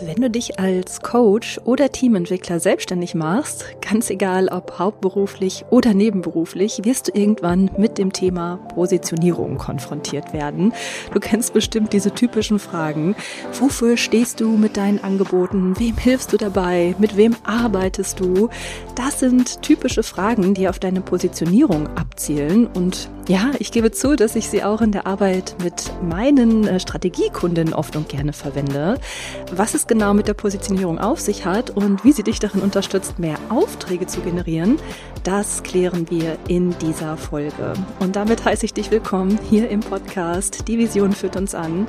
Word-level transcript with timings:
Wenn 0.00 0.22
du 0.22 0.30
dich 0.30 0.60
als 0.60 1.00
Coach 1.00 1.60
oder 1.64 1.90
Teamentwickler 1.90 2.60
selbstständig 2.60 3.16
machst, 3.16 3.64
ganz 3.80 4.10
egal 4.10 4.48
ob 4.48 4.78
hauptberuflich 4.78 5.64
oder 5.70 5.92
nebenberuflich, 5.92 6.84
wirst 6.84 7.08
du 7.08 7.18
irgendwann 7.18 7.70
mit 7.76 7.98
dem 7.98 8.12
Thema 8.12 8.58
Positionierung 8.74 9.58
konfrontiert 9.58 10.32
werden. 10.32 10.72
Du 11.12 11.18
kennst 11.18 11.52
bestimmt 11.52 11.92
diese 11.92 12.12
typischen 12.12 12.60
Fragen. 12.60 13.16
Wofür 13.58 13.96
stehst 13.96 14.40
du 14.40 14.50
mit 14.50 14.76
deinen 14.76 15.02
Angeboten? 15.02 15.78
Wem 15.80 15.96
hilfst 15.96 16.32
du 16.32 16.36
dabei? 16.36 16.94
Mit 16.98 17.16
wem 17.16 17.34
arbeitest 17.42 18.20
du? 18.20 18.50
Das 18.94 19.18
sind 19.18 19.62
typische 19.62 20.04
Fragen, 20.04 20.54
die 20.54 20.68
auf 20.68 20.78
deine 20.78 21.00
Positionierung 21.00 21.88
abzielen 21.96 22.68
und 22.68 23.10
ja, 23.28 23.52
ich 23.58 23.72
gebe 23.72 23.92
zu, 23.92 24.16
dass 24.16 24.36
ich 24.36 24.48
sie 24.48 24.64
auch 24.64 24.80
in 24.80 24.90
der 24.90 25.06
Arbeit 25.06 25.54
mit 25.62 25.92
meinen 26.02 26.66
äh, 26.66 26.80
Strategiekunden 26.80 27.74
oft 27.74 27.94
und 27.94 28.08
gerne 28.08 28.32
verwende. 28.32 28.98
Was 29.52 29.74
es 29.74 29.86
genau 29.86 30.14
mit 30.14 30.28
der 30.28 30.34
Positionierung 30.34 30.98
auf 30.98 31.20
sich 31.20 31.44
hat 31.44 31.68
und 31.68 32.04
wie 32.04 32.12
sie 32.12 32.22
dich 32.22 32.38
darin 32.38 32.62
unterstützt, 32.62 33.18
mehr 33.18 33.36
Aufträge 33.50 34.06
zu 34.06 34.22
generieren, 34.22 34.78
das 35.24 35.62
klären 35.62 36.10
wir 36.10 36.38
in 36.48 36.76
dieser 36.78 37.16
Folge. 37.16 37.72
Und 38.00 38.16
damit 38.16 38.44
heiße 38.44 38.64
ich 38.66 38.74
dich 38.74 38.90
willkommen 38.90 39.38
hier 39.48 39.68
im 39.68 39.80
Podcast 39.80 40.68
Die 40.68 40.78
Vision 40.78 41.12
führt 41.12 41.36
uns 41.36 41.54
an. 41.54 41.86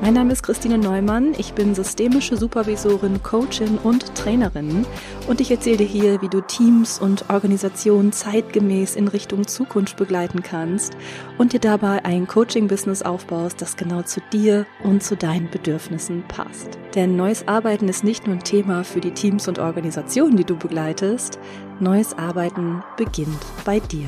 Mein 0.00 0.14
Name 0.14 0.32
ist 0.32 0.42
Christine 0.42 0.78
Neumann. 0.78 1.34
Ich 1.38 1.52
bin 1.52 1.74
systemische 1.74 2.36
Supervisorin, 2.36 3.22
Coachin 3.22 3.78
und 3.78 4.14
Trainerin. 4.14 4.86
Und 5.28 5.40
ich 5.40 5.50
erzähle 5.50 5.78
dir 5.78 5.86
hier, 5.86 6.22
wie 6.22 6.28
du 6.28 6.40
Teams 6.40 6.98
und 6.98 7.30
Organisationen 7.30 8.12
zeitgemäß 8.12 8.96
in 8.96 9.08
Richtung 9.08 9.46
Zukunft 9.46 9.96
begleiten 9.96 10.42
kannst 10.42 10.96
und 11.38 11.52
dir 11.52 11.60
dabei 11.60 12.04
ein 12.04 12.26
Coaching-Business 12.26 13.02
aufbaust, 13.02 13.62
das 13.62 13.76
genau 13.76 14.02
zu 14.02 14.20
dir 14.32 14.66
und 14.82 15.02
zu 15.02 15.16
deinen 15.16 15.50
Bedürfnissen 15.50 16.24
passt. 16.26 16.78
Denn 16.94 17.16
neues 17.16 17.46
Arbeiten 17.48 17.88
ist 17.88 18.04
nicht 18.04 18.26
nur 18.26 18.36
ein 18.36 18.44
Thema 18.44 18.84
für 18.84 19.00
die 19.00 19.12
Teams 19.12 19.48
und 19.48 19.58
Organisationen, 19.58 20.36
die 20.36 20.44
du 20.44 20.56
begleitest, 20.56 21.38
Neues 21.82 22.16
Arbeiten 22.16 22.84
beginnt 22.96 23.44
bei 23.64 23.80
dir. 23.80 24.06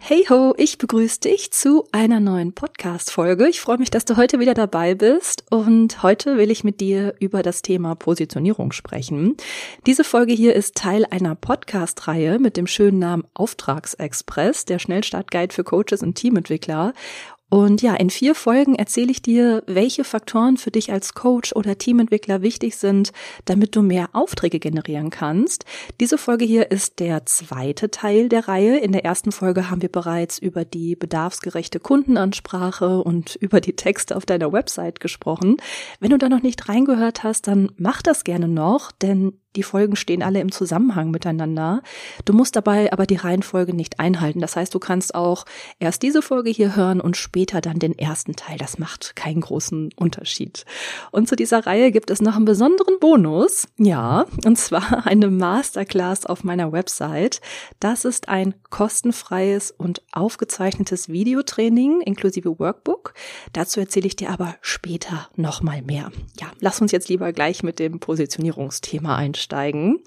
Hey 0.00 0.24
ho, 0.30 0.54
ich 0.56 0.78
begrüße 0.78 1.20
dich 1.20 1.52
zu 1.52 1.84
einer 1.90 2.20
neuen 2.20 2.52
Podcast-Folge. 2.54 3.48
Ich 3.48 3.60
freue 3.60 3.78
mich, 3.78 3.90
dass 3.90 4.04
du 4.04 4.16
heute 4.16 4.40
wieder 4.40 4.54
dabei 4.54 4.94
bist 4.94 5.44
und 5.50 6.02
heute 6.02 6.38
will 6.38 6.50
ich 6.50 6.64
mit 6.64 6.80
dir 6.80 7.14
über 7.18 7.42
das 7.42 7.62
Thema 7.62 7.94
Positionierung 7.94 8.70
sprechen. 8.70 9.36
Diese 9.86 10.04
Folge 10.04 10.32
hier 10.32 10.54
ist 10.54 10.76
Teil 10.76 11.06
einer 11.10 11.34
Podcast-Reihe 11.34 12.38
mit 12.40 12.56
dem 12.56 12.66
schönen 12.66 13.00
Namen 13.00 13.24
Auftragsexpress, 13.34 14.64
der 14.64 14.78
Schnellstartguide 14.78 15.54
für 15.54 15.64
Coaches 15.64 16.02
und 16.02 16.14
Teamentwickler. 16.14 16.94
Und 17.48 17.80
ja, 17.80 17.94
in 17.94 18.10
vier 18.10 18.34
Folgen 18.34 18.74
erzähle 18.74 19.12
ich 19.12 19.22
dir, 19.22 19.62
welche 19.68 20.02
Faktoren 20.02 20.56
für 20.56 20.72
dich 20.72 20.90
als 20.90 21.14
Coach 21.14 21.54
oder 21.54 21.78
Teamentwickler 21.78 22.42
wichtig 22.42 22.76
sind, 22.76 23.12
damit 23.44 23.76
du 23.76 23.82
mehr 23.82 24.08
Aufträge 24.14 24.58
generieren 24.58 25.10
kannst. 25.10 25.64
Diese 26.00 26.18
Folge 26.18 26.44
hier 26.44 26.72
ist 26.72 26.98
der 26.98 27.24
zweite 27.26 27.90
Teil 27.92 28.28
der 28.28 28.48
Reihe. 28.48 28.78
In 28.78 28.90
der 28.90 29.04
ersten 29.04 29.30
Folge 29.30 29.70
haben 29.70 29.80
wir 29.80 29.92
bereits 29.92 30.38
über 30.38 30.64
die 30.64 30.96
bedarfsgerechte 30.96 31.78
Kundenansprache 31.78 33.00
und 33.00 33.36
über 33.36 33.60
die 33.60 33.76
Texte 33.76 34.16
auf 34.16 34.26
deiner 34.26 34.52
Website 34.52 34.98
gesprochen. 34.98 35.58
Wenn 36.00 36.10
du 36.10 36.18
da 36.18 36.28
noch 36.28 36.42
nicht 36.42 36.68
reingehört 36.68 37.22
hast, 37.22 37.46
dann 37.46 37.70
mach 37.76 38.02
das 38.02 38.24
gerne 38.24 38.48
noch, 38.48 38.90
denn 38.90 39.34
die 39.56 39.62
Folgen 39.62 39.96
stehen 39.96 40.22
alle 40.22 40.40
im 40.40 40.52
Zusammenhang 40.52 41.10
miteinander. 41.10 41.82
Du 42.24 42.34
musst 42.34 42.56
dabei 42.56 42.92
aber 42.92 43.06
die 43.06 43.16
Reihenfolge 43.16 43.74
nicht 43.74 43.98
einhalten. 43.98 44.40
Das 44.40 44.54
heißt, 44.54 44.74
du 44.74 44.78
kannst 44.78 45.14
auch 45.14 45.46
erst 45.78 46.02
diese 46.02 46.20
Folge 46.20 46.50
hier 46.50 46.76
hören 46.76 47.00
und 47.00 47.16
später 47.16 47.60
dann 47.60 47.78
den 47.78 47.98
ersten 47.98 48.36
Teil. 48.36 48.58
Das 48.58 48.78
macht 48.78 49.16
keinen 49.16 49.40
großen 49.40 49.90
Unterschied. 49.96 50.66
Und 51.10 51.28
zu 51.28 51.36
dieser 51.36 51.66
Reihe 51.66 51.90
gibt 51.90 52.10
es 52.10 52.20
noch 52.20 52.36
einen 52.36 52.44
besonderen 52.44 52.98
Bonus. 53.00 53.66
Ja, 53.78 54.26
und 54.44 54.58
zwar 54.58 55.06
eine 55.06 55.30
Masterclass 55.30 56.26
auf 56.26 56.44
meiner 56.44 56.70
Website. 56.72 57.40
Das 57.80 58.04
ist 58.04 58.28
ein 58.28 58.54
kostenfreies 58.68 59.70
und 59.70 60.02
aufgezeichnetes 60.12 61.08
Videotraining 61.08 62.02
inklusive 62.02 62.58
Workbook. 62.58 63.14
Dazu 63.54 63.80
erzähle 63.80 64.06
ich 64.06 64.16
dir 64.16 64.30
aber 64.30 64.56
später 64.60 65.28
nochmal 65.34 65.80
mehr. 65.80 66.12
Ja, 66.38 66.48
lass 66.60 66.82
uns 66.82 66.92
jetzt 66.92 67.08
lieber 67.08 67.32
gleich 67.32 67.62
mit 67.62 67.78
dem 67.78 68.00
Positionierungsthema 68.00 69.16
einsteigen 69.16 69.45
einsteigen. 69.46 70.00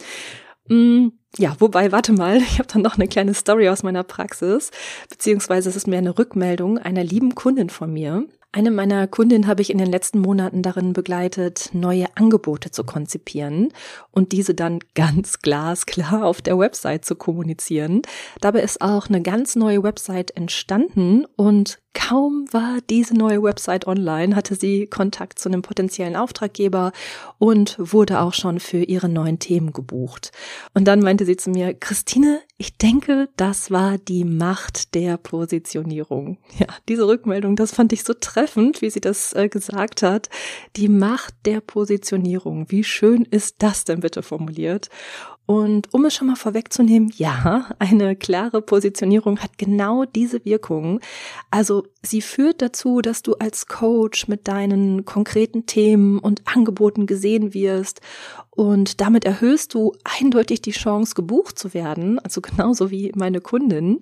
Mm, 0.67 1.09
ja, 1.37 1.55
wobei, 1.59 1.91
warte 1.91 2.13
mal, 2.13 2.37
ich 2.41 2.59
habe 2.59 2.69
dann 2.71 2.81
noch 2.81 2.95
eine 2.95 3.07
kleine 3.07 3.33
Story 3.33 3.69
aus 3.69 3.83
meiner 3.83 4.03
Praxis, 4.03 4.71
beziehungsweise 5.09 5.69
es 5.69 5.75
ist 5.75 5.87
mehr 5.87 5.99
eine 5.99 6.17
Rückmeldung 6.17 6.77
einer 6.77 7.03
lieben 7.03 7.35
Kundin 7.35 7.69
von 7.69 7.91
mir. 7.91 8.25
Eine 8.51 8.71
meiner 8.71 9.05
Kundinnen 9.05 9.45
habe 9.45 9.61
ich 9.61 9.69
in 9.69 9.77
den 9.77 9.91
letzten 9.91 10.19
Monaten 10.21 10.63
darin 10.63 10.93
begleitet, 10.93 11.69
neue 11.73 12.07
Angebote 12.15 12.71
zu 12.71 12.83
konzipieren 12.83 13.71
und 14.09 14.31
diese 14.31 14.55
dann 14.55 14.79
ganz 14.95 15.39
glasklar 15.39 16.25
auf 16.25 16.41
der 16.41 16.57
Website 16.57 17.05
zu 17.05 17.15
kommunizieren. 17.15 18.01
Dabei 18.41 18.61
ist 18.61 18.81
auch 18.81 19.07
eine 19.07 19.21
ganz 19.21 19.55
neue 19.55 19.83
Website 19.83 20.31
entstanden 20.31 21.25
und 21.35 21.79
Kaum 21.93 22.45
war 22.51 22.77
diese 22.89 23.15
neue 23.15 23.43
Website 23.43 23.85
online, 23.85 24.35
hatte 24.35 24.55
sie 24.55 24.87
Kontakt 24.87 25.37
zu 25.39 25.49
einem 25.49 25.63
potenziellen 25.63 26.15
Auftraggeber 26.15 26.91
und 27.39 27.75
wurde 27.77 28.21
auch 28.21 28.33
schon 28.33 28.59
für 28.59 28.77
ihre 28.77 29.09
neuen 29.09 29.39
Themen 29.39 29.73
gebucht. 29.73 30.31
Und 30.73 30.87
dann 30.87 31.01
meinte 31.01 31.25
sie 31.25 31.35
zu 31.35 31.49
mir, 31.49 31.73
Christine, 31.73 32.41
ich 32.61 32.77
denke, 32.77 33.29
das 33.37 33.71
war 33.71 33.97
die 33.97 34.25
Macht 34.25 34.93
der 34.93 35.15
Positionierung. 35.15 36.37
Ja, 36.59 36.67
diese 36.89 37.07
Rückmeldung, 37.07 37.55
das 37.55 37.71
fand 37.73 37.93
ich 37.93 38.03
so 38.03 38.13
treffend, 38.13 38.81
wie 38.81 38.89
sie 38.89 38.99
das 38.99 39.31
äh, 39.31 39.47
gesagt 39.47 40.03
hat. 40.03 40.27
Die 40.75 40.89
Macht 40.89 41.33
der 41.45 41.61
Positionierung. 41.61 42.69
Wie 42.69 42.83
schön 42.83 43.23
ist 43.23 43.55
das 43.59 43.85
denn 43.85 44.01
bitte 44.01 44.23
formuliert? 44.23 44.89
Und 45.49 45.91
um 45.95 46.05
es 46.05 46.13
schon 46.13 46.27
mal 46.27 46.35
vorwegzunehmen, 46.35 47.11
ja, 47.15 47.71
eine 47.79 48.15
klare 48.15 48.61
Positionierung 48.61 49.39
hat 49.39 49.57
genau 49.57 50.05
diese 50.05 50.45
Wirkung. 50.45 50.99
Also 51.49 51.87
sie 52.03 52.21
führt 52.21 52.61
dazu, 52.61 53.01
dass 53.01 53.23
du 53.23 53.33
als 53.33 53.65
Coach 53.65 54.27
mit 54.27 54.47
deinen 54.47 55.05
konkreten 55.05 55.65
Themen 55.65 56.19
und 56.19 56.43
Angeboten 56.45 57.07
gesehen 57.07 57.55
wirst 57.55 57.99
und 58.51 59.01
damit 59.01 59.25
erhöhst 59.25 59.73
du 59.73 59.93
eindeutig 60.03 60.61
die 60.61 60.69
Chance, 60.69 61.15
gebucht 61.15 61.57
zu 61.57 61.73
werden, 61.73 62.19
also 62.19 62.41
genauso 62.41 62.91
wie 62.91 63.11
meine 63.15 63.41
Kundin. 63.41 64.01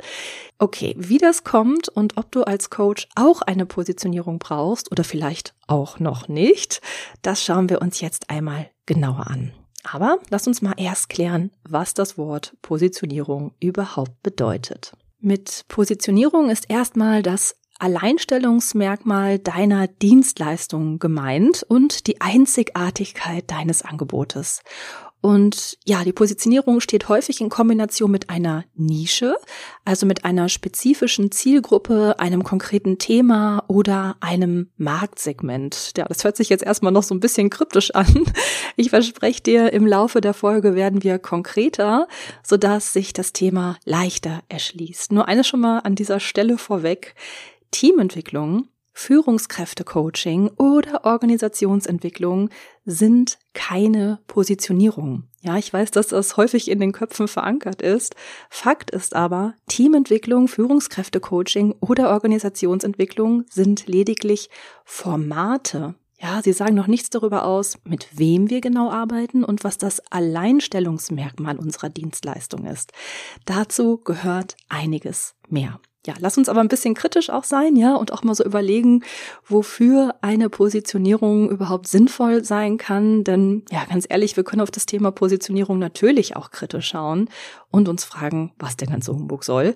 Okay, 0.60 0.96
wie 0.98 1.18
das 1.18 1.46
kommt 1.46 1.88
und 1.88 2.18
ob 2.18 2.30
du 2.30 2.44
als 2.44 2.70
Coach 2.70 3.08
auch 3.16 3.42
eine 3.42 3.66
Positionierung 3.66 4.40
brauchst 4.40 4.92
oder 4.92 5.06
vielleicht 5.06 5.54
auch 5.66 5.98
noch 5.98 6.28
nicht, 6.28 6.82
das 7.22 7.42
schauen 7.42 7.70
wir 7.70 7.82
uns 7.82 8.02
jetzt 8.02 8.30
einmal 8.30 8.70
genauer 8.86 9.28
an. 9.28 9.54
Aber 9.92 10.20
lass 10.30 10.48
uns 10.48 10.62
mal 10.62 10.74
erst 10.78 11.10
klären, 11.10 11.52
was 11.64 11.94
das 11.94 12.18
Wort 12.18 12.56
Positionierung 12.62 13.54
überhaupt 13.60 14.22
bedeutet. 14.24 14.94
Mit 15.20 15.66
Positionierung 15.68 16.50
ist 16.50 16.70
erstmal 16.70 17.24
das 17.24 17.56
Alleinstellungsmerkmal 17.80 19.40
deiner 19.40 19.88
Dienstleistung 19.88 21.00
gemeint 21.00 21.64
und 21.68 22.08
die 22.08 22.22
Einzigartigkeit 22.22 23.50
deines 23.50 23.84
Angebotes. 23.84 24.64
Und 25.20 25.78
ja, 25.84 26.04
die 26.04 26.14
Positionierung 26.14 26.80
steht 26.80 27.10
häufig 27.10 27.42
in 27.42 27.50
Kombination 27.50 28.12
mit 28.12 28.30
einer 28.30 28.66
Nische, 28.76 29.36
also 29.84 30.06
mit 30.06 30.26
einer 30.26 30.48
spezifischen 30.48 31.32
Zielgruppe, 31.32 32.20
einem 32.20 32.44
konkreten 32.44 33.00
Thema 33.00 33.64
oder 33.68 34.16
einem 34.20 34.70
Marktsegment. 34.78 35.94
Ja, 35.98 36.06
das 36.06 36.24
hört 36.24 36.38
sich 36.38 36.50
jetzt 36.50 36.64
erstmal 36.64 36.92
noch 36.92 37.04
so 37.04 37.16
ein 37.16 37.20
bisschen 37.20 37.50
kryptisch 37.50 37.92
an. 37.92 38.26
Ich 38.80 38.92
verspreche 38.92 39.42
dir, 39.42 39.74
im 39.74 39.88
Laufe 39.88 40.22
der 40.22 40.36
Folge 40.36 40.76
werden 40.76 41.02
wir 41.02 41.18
konkreter, 41.18 42.08
sodass 42.44 42.94
sich 42.94 43.12
das 43.12 43.34
Thema 43.34 43.78
leichter 43.86 44.44
erschließt. 44.50 45.12
Nur 45.12 45.28
eines 45.28 45.48
schon 45.48 45.62
mal 45.62 45.80
an 45.80 45.96
dieser 45.96 46.20
Stelle 46.20 46.60
vorweg. 46.60 47.16
Teamentwicklung 47.72 48.68
Führungskräftecoaching 48.98 50.50
oder 50.58 51.06
Organisationsentwicklung 51.06 52.50
sind 52.84 53.38
keine 53.54 54.20
Positionierung. 54.26 55.26
Ja, 55.42 55.56
ich 55.56 55.72
weiß, 55.72 55.92
dass 55.92 56.08
das 56.08 56.36
häufig 56.36 56.68
in 56.68 56.80
den 56.80 56.94
Köpfen 56.94 57.28
verankert 57.28 57.84
ist. 57.84 58.16
Fakt 58.50 58.90
ist 58.90 59.16
aber, 59.16 59.54
Teamentwicklung, 59.68 60.48
Führungskräftecoaching 60.48 61.76
oder 61.80 62.10
Organisationsentwicklung 62.10 63.46
sind 63.52 63.86
lediglich 63.86 64.50
Formate. 64.84 65.94
Ja, 66.20 66.42
sie 66.42 66.54
sagen 66.54 66.74
noch 66.74 66.88
nichts 66.88 67.12
darüber 67.12 67.46
aus, 67.46 67.78
mit 67.84 68.18
wem 68.18 68.50
wir 68.50 68.62
genau 68.62 68.90
arbeiten 68.90 69.44
und 69.44 69.64
was 69.64 69.78
das 69.78 70.00
Alleinstellungsmerkmal 70.10 71.60
unserer 71.60 71.90
Dienstleistung 71.90 72.66
ist. 72.66 72.94
Dazu 73.46 74.00
gehört 74.00 74.58
einiges 74.70 75.36
mehr. 75.48 75.80
Ja, 76.08 76.14
lass 76.20 76.38
uns 76.38 76.48
aber 76.48 76.62
ein 76.62 76.70
bisschen 76.70 76.94
kritisch 76.94 77.30
auch 77.30 77.44
sein, 77.44 77.76
ja, 77.76 77.96
und 77.96 78.14
auch 78.14 78.24
mal 78.24 78.34
so 78.34 78.44
überlegen, 78.44 79.04
wofür 79.46 80.16
eine 80.22 80.50
Positionierung 80.50 81.50
überhaupt 81.50 81.88
sinnvoll 81.88 82.46
sein 82.46 82.78
kann. 82.78 83.26
Denn, 83.26 83.66
ja, 83.70 83.84
ganz 83.86 84.08
ehrlich, 84.10 84.38
wir 84.38 84.46
können 84.46 84.62
auf 84.62 84.72
das 84.72 84.86
Thema 84.86 85.12
Positionierung 85.12 85.80
natürlich 85.80 86.38
auch 86.38 86.50
kritisch 86.50 86.88
schauen 86.88 87.30
und 87.72 87.90
uns 87.90 88.06
fragen, 88.06 88.54
was 88.58 88.78
der 88.78 88.88
ganze 88.88 89.14
Humbug 89.14 89.44
soll. 89.44 89.76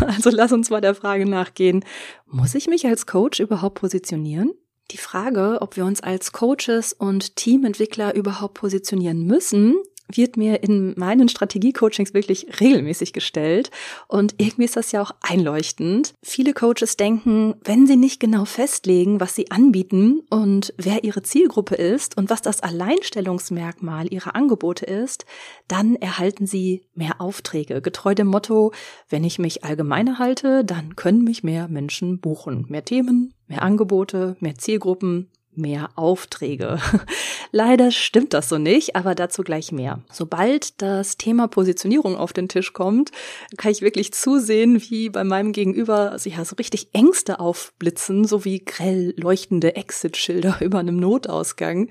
Also 0.06 0.30
lass 0.30 0.52
uns 0.52 0.70
mal 0.70 0.80
der 0.80 0.94
Frage 0.94 1.28
nachgehen, 1.28 1.84
muss 2.26 2.54
ich 2.54 2.68
mich 2.68 2.86
als 2.86 3.06
Coach 3.06 3.40
überhaupt 3.40 3.80
positionieren? 3.80 4.52
Die 4.90 4.96
Frage, 4.96 5.58
ob 5.60 5.76
wir 5.76 5.84
uns 5.84 6.02
als 6.02 6.32
Coaches 6.32 6.92
und 6.92 7.36
Teamentwickler 7.36 8.14
überhaupt 8.14 8.54
positionieren 8.54 9.26
müssen, 9.26 9.74
wird 10.12 10.36
mir 10.36 10.62
in 10.62 10.94
meinen 10.96 11.28
Strategie-Coachings 11.28 12.14
wirklich 12.14 12.60
regelmäßig 12.60 13.12
gestellt. 13.12 13.70
Und 14.06 14.34
irgendwie 14.38 14.64
ist 14.64 14.76
das 14.76 14.92
ja 14.92 15.02
auch 15.02 15.12
einleuchtend. 15.20 16.14
Viele 16.22 16.52
Coaches 16.54 16.96
denken, 16.96 17.54
wenn 17.64 17.86
sie 17.86 17.96
nicht 17.96 18.20
genau 18.20 18.44
festlegen, 18.44 19.20
was 19.20 19.34
sie 19.34 19.50
anbieten 19.50 20.22
und 20.30 20.72
wer 20.76 21.04
ihre 21.04 21.22
Zielgruppe 21.22 21.74
ist 21.74 22.16
und 22.16 22.30
was 22.30 22.42
das 22.42 22.62
Alleinstellungsmerkmal 22.62 24.12
ihrer 24.12 24.34
Angebote 24.34 24.86
ist, 24.86 25.26
dann 25.66 25.96
erhalten 25.96 26.46
sie 26.46 26.86
mehr 26.94 27.20
Aufträge. 27.20 27.82
Getreu 27.82 28.14
dem 28.14 28.28
Motto, 28.28 28.72
wenn 29.08 29.24
ich 29.24 29.38
mich 29.38 29.64
allgemeiner 29.64 30.18
halte, 30.18 30.64
dann 30.64 30.96
können 30.96 31.24
mich 31.24 31.42
mehr 31.42 31.68
Menschen 31.68 32.20
buchen. 32.20 32.66
Mehr 32.68 32.84
Themen, 32.84 33.34
mehr 33.46 33.62
Angebote, 33.62 34.36
mehr 34.40 34.56
Zielgruppen, 34.56 35.30
mehr 35.58 35.90
Aufträge. 35.96 36.78
Leider 37.52 37.90
stimmt 37.90 38.32
das 38.34 38.48
so 38.48 38.58
nicht, 38.58 38.96
aber 38.96 39.14
dazu 39.14 39.42
gleich 39.42 39.72
mehr. 39.72 40.00
Sobald 40.10 40.80
das 40.80 41.16
Thema 41.16 41.48
Positionierung 41.48 42.16
auf 42.16 42.32
den 42.32 42.48
Tisch 42.48 42.72
kommt, 42.72 43.10
kann 43.56 43.72
ich 43.72 43.82
wirklich 43.82 44.12
zusehen, 44.12 44.80
wie 44.88 45.10
bei 45.10 45.24
meinem 45.24 45.52
Gegenüber 45.52 46.18
sich 46.18 46.36
ja 46.36 46.44
so 46.44 46.56
richtig 46.56 46.88
Ängste 46.92 47.40
aufblitzen, 47.40 48.24
so 48.24 48.44
wie 48.44 48.64
grell 48.64 49.14
leuchtende 49.16 49.76
Exit-Schilder 49.76 50.58
über 50.60 50.78
einem 50.78 50.96
Notausgang. 50.96 51.88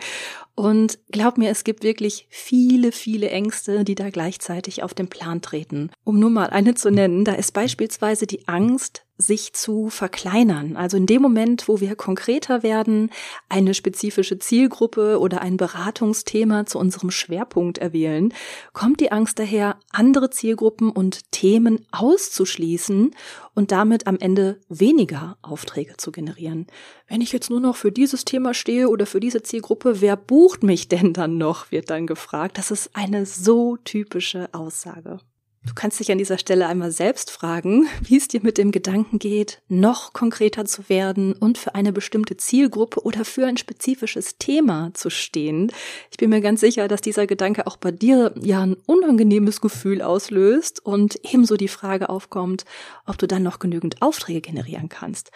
Und 0.55 0.97
glaub 1.11 1.37
mir, 1.37 1.51
es 1.51 1.63
gibt 1.63 1.83
wirklich 1.83 2.25
viele, 2.31 2.91
viele 2.91 3.29
Ängste, 3.29 3.83
die 3.83 3.93
da 3.93 4.09
gleichzeitig 4.09 4.81
auf 4.81 4.95
den 4.95 5.07
Plan 5.07 5.43
treten. 5.43 5.91
Um 6.03 6.19
nur 6.19 6.31
mal 6.31 6.49
eine 6.49 6.73
zu 6.73 6.89
nennen, 6.89 7.25
da 7.25 7.33
ist 7.33 7.51
beispielsweise 7.51 8.25
die 8.25 8.47
Angst, 8.47 9.03
sich 9.17 9.53
zu 9.53 9.89
verkleinern. 9.89 10.75
Also 10.75 10.97
in 10.97 11.05
dem 11.05 11.21
Moment, 11.21 11.67
wo 11.67 11.79
wir 11.79 11.95
konkreter 11.95 12.61
werden, 12.61 13.09
eine 13.49 13.73
spezifische 13.73 14.37
Zielgruppe 14.37 15.19
oder 15.19 15.41
ein 15.41 15.57
Beratungsthema 15.57 16.65
zu 16.65 16.77
unserem 16.77 17.09
Schwerpunkt 17.09 17.79
erwählen, 17.79 18.33
kommt 18.73 18.99
die 18.99 19.11
Angst 19.11 19.39
daher, 19.39 19.77
andere 19.91 20.29
Zielgruppen 20.29 20.91
und 20.91 21.31
Themen 21.31 21.85
auszuschließen 21.91 23.15
und 23.55 23.71
damit 23.71 24.05
am 24.05 24.17
Ende 24.19 24.59
weniger 24.69 25.37
Aufträge 25.41 25.97
zu 25.97 26.11
generieren. 26.11 26.67
Wenn 27.07 27.21
ich 27.21 27.31
jetzt 27.31 27.49
nur 27.49 27.59
noch 27.59 27.75
für 27.75 27.91
dieses 27.91 28.23
Thema 28.23 28.53
stehe 28.53 28.89
oder 28.89 29.07
für 29.07 29.19
diese 29.19 29.41
Zielgruppe, 29.41 30.01
wer 30.01 30.15
bucht 30.15 30.61
mich 30.61 30.89
denn 30.89 31.13
dann 31.13 31.37
noch, 31.37 31.71
wird 31.71 31.89
dann 31.89 32.05
gefragt. 32.05 32.57
Das 32.57 32.69
ist 32.69 32.91
eine 32.93 33.25
so 33.25 33.77
typische 33.77 34.53
Aussage. 34.53 35.19
Du 35.67 35.73
kannst 35.75 35.99
dich 35.99 36.11
an 36.11 36.17
dieser 36.17 36.37
Stelle 36.37 36.65
einmal 36.67 36.91
selbst 36.91 37.29
fragen, 37.29 37.87
wie 38.01 38.17
es 38.17 38.27
dir 38.27 38.39
mit 38.41 38.57
dem 38.57 38.71
Gedanken 38.71 39.19
geht, 39.19 39.61
noch 39.67 40.13
konkreter 40.13 40.65
zu 40.65 40.87
werden 40.89 41.33
und 41.33 41.57
für 41.57 41.75
eine 41.75 41.91
bestimmte 41.91 42.37
Zielgruppe 42.37 43.03
oder 43.03 43.25
für 43.25 43.45
ein 43.45 43.57
spezifisches 43.57 44.37
Thema 44.37 44.91
zu 44.93 45.09
stehen. 45.09 45.71
Ich 46.09 46.17
bin 46.17 46.29
mir 46.29 46.41
ganz 46.41 46.61
sicher, 46.61 46.87
dass 46.87 47.01
dieser 47.01 47.27
Gedanke 47.27 47.67
auch 47.67 47.77
bei 47.77 47.91
dir 47.91 48.33
ja 48.41 48.61
ein 48.61 48.77
unangenehmes 48.85 49.59
Gefühl 49.59 50.01
auslöst 50.01 50.83
und 50.83 51.19
ebenso 51.23 51.57
die 51.57 51.67
Frage 51.67 52.09
aufkommt, 52.09 52.63
ob 53.05 53.17
du 53.17 53.27
dann 53.27 53.43
noch 53.43 53.59
genügend 53.59 54.01
Aufträge 54.01 54.41
generieren 54.41 54.89
kannst. 54.89 55.31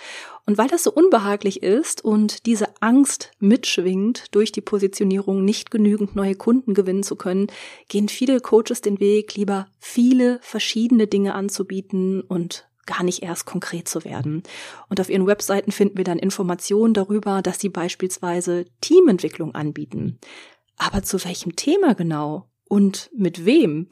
Und 0.45 0.57
weil 0.57 0.67
das 0.67 0.83
so 0.83 0.91
unbehaglich 0.91 1.63
ist 1.63 2.03
und 2.03 2.45
diese 2.45 2.81
Angst 2.81 3.31
mitschwingt, 3.39 4.25
durch 4.31 4.51
die 4.51 4.61
Positionierung 4.61 5.45
nicht 5.45 5.71
genügend 5.71 6.15
neue 6.15 6.35
Kunden 6.35 6.73
gewinnen 6.73 7.03
zu 7.03 7.15
können, 7.15 7.47
gehen 7.87 8.09
viele 8.09 8.39
Coaches 8.39 8.81
den 8.81 8.99
Weg, 8.99 9.35
lieber 9.35 9.67
viele 9.79 10.39
verschiedene 10.41 11.07
Dinge 11.07 11.35
anzubieten 11.35 12.21
und 12.21 12.67
gar 12.85 13.03
nicht 13.03 13.23
erst 13.23 13.45
konkret 13.45 13.87
zu 13.87 14.03
werden. 14.03 14.43
Und 14.89 14.99
auf 14.99 15.09
ihren 15.09 15.27
Webseiten 15.27 15.71
finden 15.71 15.97
wir 15.97 16.03
dann 16.03 16.19
Informationen 16.19 16.93
darüber, 16.93 17.41
dass 17.41 17.59
sie 17.59 17.69
beispielsweise 17.69 18.65
Teamentwicklung 18.81 19.55
anbieten. 19.55 20.19
Aber 20.77 21.03
zu 21.03 21.23
welchem 21.23 21.55
Thema 21.55 21.93
genau 21.93 22.49
und 22.67 23.09
mit 23.13 23.45
wem? 23.45 23.87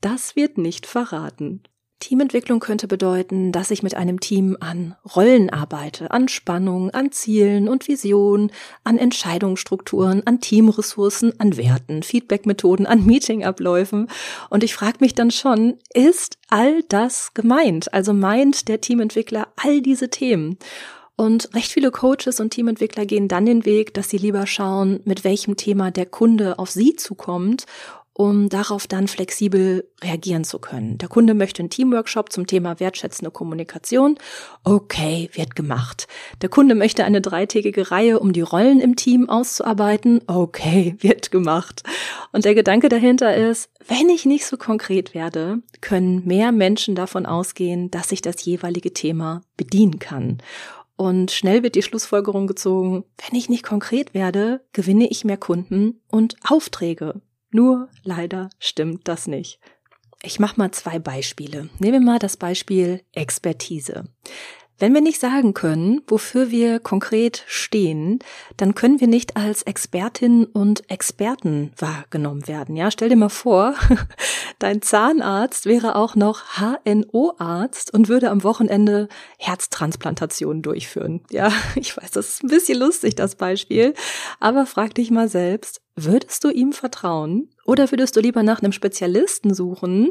Das 0.00 0.36
wird 0.36 0.58
nicht 0.58 0.86
verraten. 0.86 1.62
Teamentwicklung 1.98 2.60
könnte 2.60 2.88
bedeuten, 2.88 3.52
dass 3.52 3.70
ich 3.70 3.82
mit 3.82 3.94
einem 3.94 4.20
Team 4.20 4.56
an 4.60 4.94
Rollen 5.16 5.50
arbeite, 5.50 6.10
an 6.10 6.28
Spannung, 6.28 6.90
an 6.90 7.10
Zielen 7.10 7.68
und 7.68 7.88
Visionen, 7.88 8.52
an 8.84 8.98
Entscheidungsstrukturen, 8.98 10.22
an 10.26 10.40
Teamressourcen, 10.40 11.38
an 11.40 11.56
Werten, 11.56 12.02
Feedbackmethoden, 12.02 12.86
an 12.86 13.06
Meetingabläufen. 13.06 14.08
Und 14.50 14.62
ich 14.62 14.74
frage 14.74 14.98
mich 15.00 15.14
dann 15.14 15.30
schon, 15.30 15.78
ist 15.94 16.36
all 16.48 16.82
das 16.84 17.32
gemeint? 17.32 17.92
Also 17.94 18.12
meint 18.12 18.68
der 18.68 18.80
Teamentwickler 18.80 19.48
all 19.56 19.80
diese 19.80 20.10
Themen? 20.10 20.58
Und 21.16 21.54
recht 21.54 21.72
viele 21.72 21.90
Coaches 21.90 22.40
und 22.40 22.50
Teamentwickler 22.50 23.06
gehen 23.06 23.26
dann 23.26 23.46
den 23.46 23.64
Weg, 23.64 23.94
dass 23.94 24.10
sie 24.10 24.18
lieber 24.18 24.46
schauen, 24.46 25.00
mit 25.06 25.24
welchem 25.24 25.56
Thema 25.56 25.90
der 25.90 26.04
Kunde 26.04 26.58
auf 26.58 26.70
sie 26.70 26.94
zukommt 26.94 27.64
um 28.18 28.48
darauf 28.48 28.86
dann 28.86 29.08
flexibel 29.08 29.86
reagieren 30.02 30.42
zu 30.42 30.58
können. 30.58 30.96
Der 30.96 31.08
Kunde 31.08 31.34
möchte 31.34 31.60
einen 31.60 31.68
Teamworkshop 31.68 32.32
zum 32.32 32.46
Thema 32.46 32.80
wertschätzende 32.80 33.30
Kommunikation. 33.30 34.16
Okay, 34.64 35.28
wird 35.34 35.54
gemacht. 35.54 36.08
Der 36.40 36.48
Kunde 36.48 36.74
möchte 36.74 37.04
eine 37.04 37.20
dreitägige 37.20 37.90
Reihe, 37.90 38.18
um 38.18 38.32
die 38.32 38.40
Rollen 38.40 38.80
im 38.80 38.96
Team 38.96 39.28
auszuarbeiten. 39.28 40.22
Okay, 40.28 40.96
wird 41.00 41.30
gemacht. 41.30 41.82
Und 42.32 42.46
der 42.46 42.54
Gedanke 42.54 42.88
dahinter 42.88 43.36
ist, 43.36 43.68
wenn 43.86 44.08
ich 44.08 44.24
nicht 44.24 44.46
so 44.46 44.56
konkret 44.56 45.12
werde, 45.12 45.58
können 45.82 46.26
mehr 46.26 46.52
Menschen 46.52 46.94
davon 46.94 47.26
ausgehen, 47.26 47.90
dass 47.90 48.12
ich 48.12 48.22
das 48.22 48.42
jeweilige 48.46 48.94
Thema 48.94 49.42
bedienen 49.58 49.98
kann. 49.98 50.38
Und 50.96 51.32
schnell 51.32 51.62
wird 51.62 51.74
die 51.74 51.82
Schlussfolgerung 51.82 52.46
gezogen, 52.46 53.04
wenn 53.18 53.38
ich 53.38 53.50
nicht 53.50 53.62
konkret 53.62 54.14
werde, 54.14 54.62
gewinne 54.72 55.06
ich 55.06 55.26
mehr 55.26 55.36
Kunden 55.36 56.00
und 56.08 56.36
Aufträge. 56.48 57.20
Nur 57.50 57.88
leider 58.02 58.50
stimmt 58.58 59.08
das 59.08 59.26
nicht. 59.26 59.60
Ich 60.22 60.40
mache 60.40 60.58
mal 60.58 60.72
zwei 60.72 60.98
Beispiele. 60.98 61.68
Nehmen 61.78 61.92
wir 61.92 62.12
mal 62.12 62.18
das 62.18 62.36
Beispiel 62.36 63.02
Expertise. 63.12 64.04
Wenn 64.78 64.92
wir 64.92 65.00
nicht 65.00 65.20
sagen 65.20 65.54
können, 65.54 66.02
wofür 66.06 66.50
wir 66.50 66.80
konkret 66.80 67.44
stehen, 67.46 68.18
dann 68.58 68.74
können 68.74 69.00
wir 69.00 69.06
nicht 69.06 69.34
als 69.34 69.62
Expertinnen 69.62 70.44
und 70.44 70.90
Experten 70.90 71.72
wahrgenommen 71.78 72.46
werden. 72.46 72.76
Ja, 72.76 72.90
stell 72.90 73.08
dir 73.08 73.16
mal 73.16 73.30
vor, 73.30 73.74
dein 74.58 74.82
Zahnarzt 74.82 75.64
wäre 75.64 75.96
auch 75.96 76.14
noch 76.14 76.58
HNO-Arzt 76.58 77.94
und 77.94 78.08
würde 78.08 78.30
am 78.30 78.44
Wochenende 78.44 79.08
Herztransplantationen 79.38 80.60
durchführen. 80.60 81.22
Ja, 81.30 81.50
ich 81.74 81.96
weiß, 81.96 82.10
das 82.10 82.28
ist 82.28 82.44
ein 82.44 82.48
bisschen 82.48 82.78
lustig, 82.78 83.14
das 83.14 83.34
Beispiel, 83.34 83.94
aber 84.40 84.66
frag 84.66 84.94
dich 84.94 85.10
mal 85.10 85.28
selbst, 85.28 85.80
Würdest 85.98 86.44
du 86.44 86.50
ihm 86.50 86.72
vertrauen? 86.72 87.48
Oder 87.64 87.90
würdest 87.90 88.16
du 88.16 88.20
lieber 88.20 88.42
nach 88.42 88.60
einem 88.60 88.72
Spezialisten 88.72 89.54
suchen, 89.54 90.10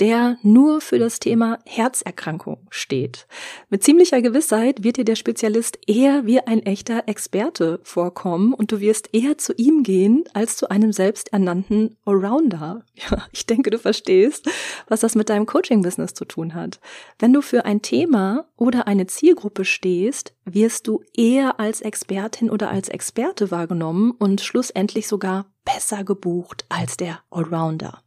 der 0.00 0.38
nur 0.42 0.80
für 0.80 0.98
das 0.98 1.20
Thema 1.20 1.58
Herzerkrankung 1.66 2.66
steht? 2.70 3.26
Mit 3.68 3.82
ziemlicher 3.82 4.22
Gewissheit 4.22 4.82
wird 4.82 4.96
dir 4.96 5.04
der 5.04 5.16
Spezialist 5.16 5.78
eher 5.86 6.26
wie 6.26 6.40
ein 6.40 6.62
echter 6.62 7.04
Experte 7.06 7.80
vorkommen 7.82 8.54
und 8.54 8.72
du 8.72 8.80
wirst 8.80 9.10
eher 9.12 9.38
zu 9.38 9.52
ihm 9.54 9.82
gehen 9.82 10.24
als 10.32 10.56
zu 10.56 10.68
einem 10.68 10.92
selbsternannten 10.92 11.96
Allrounder. 12.04 12.84
Ja, 13.10 13.26
ich 13.32 13.44
denke, 13.46 13.70
du 13.70 13.78
verstehst, 13.78 14.48
was 14.86 15.00
das 15.00 15.16
mit 15.16 15.28
deinem 15.28 15.46
Coaching-Business 15.46 16.14
zu 16.14 16.24
tun 16.24 16.54
hat. 16.54 16.80
Wenn 17.18 17.32
du 17.32 17.42
für 17.42 17.64
ein 17.64 17.82
Thema 17.82 18.46
oder 18.56 18.86
eine 18.86 19.06
Zielgruppe 19.06 19.64
stehst, 19.64 20.32
wirst 20.44 20.86
du 20.86 21.02
eher 21.14 21.58
als 21.58 21.80
Expertin 21.80 22.50
oder 22.50 22.70
als 22.70 22.88
Experte 22.88 23.50
wahrgenommen 23.50 24.12
und 24.12 24.40
schlussendlich 24.40 25.08
sogar 25.08 25.46
besser 25.64 26.04
gebucht 26.04 26.66
als 26.68 26.96
der 26.96 27.20
Allrounder. 27.30 28.02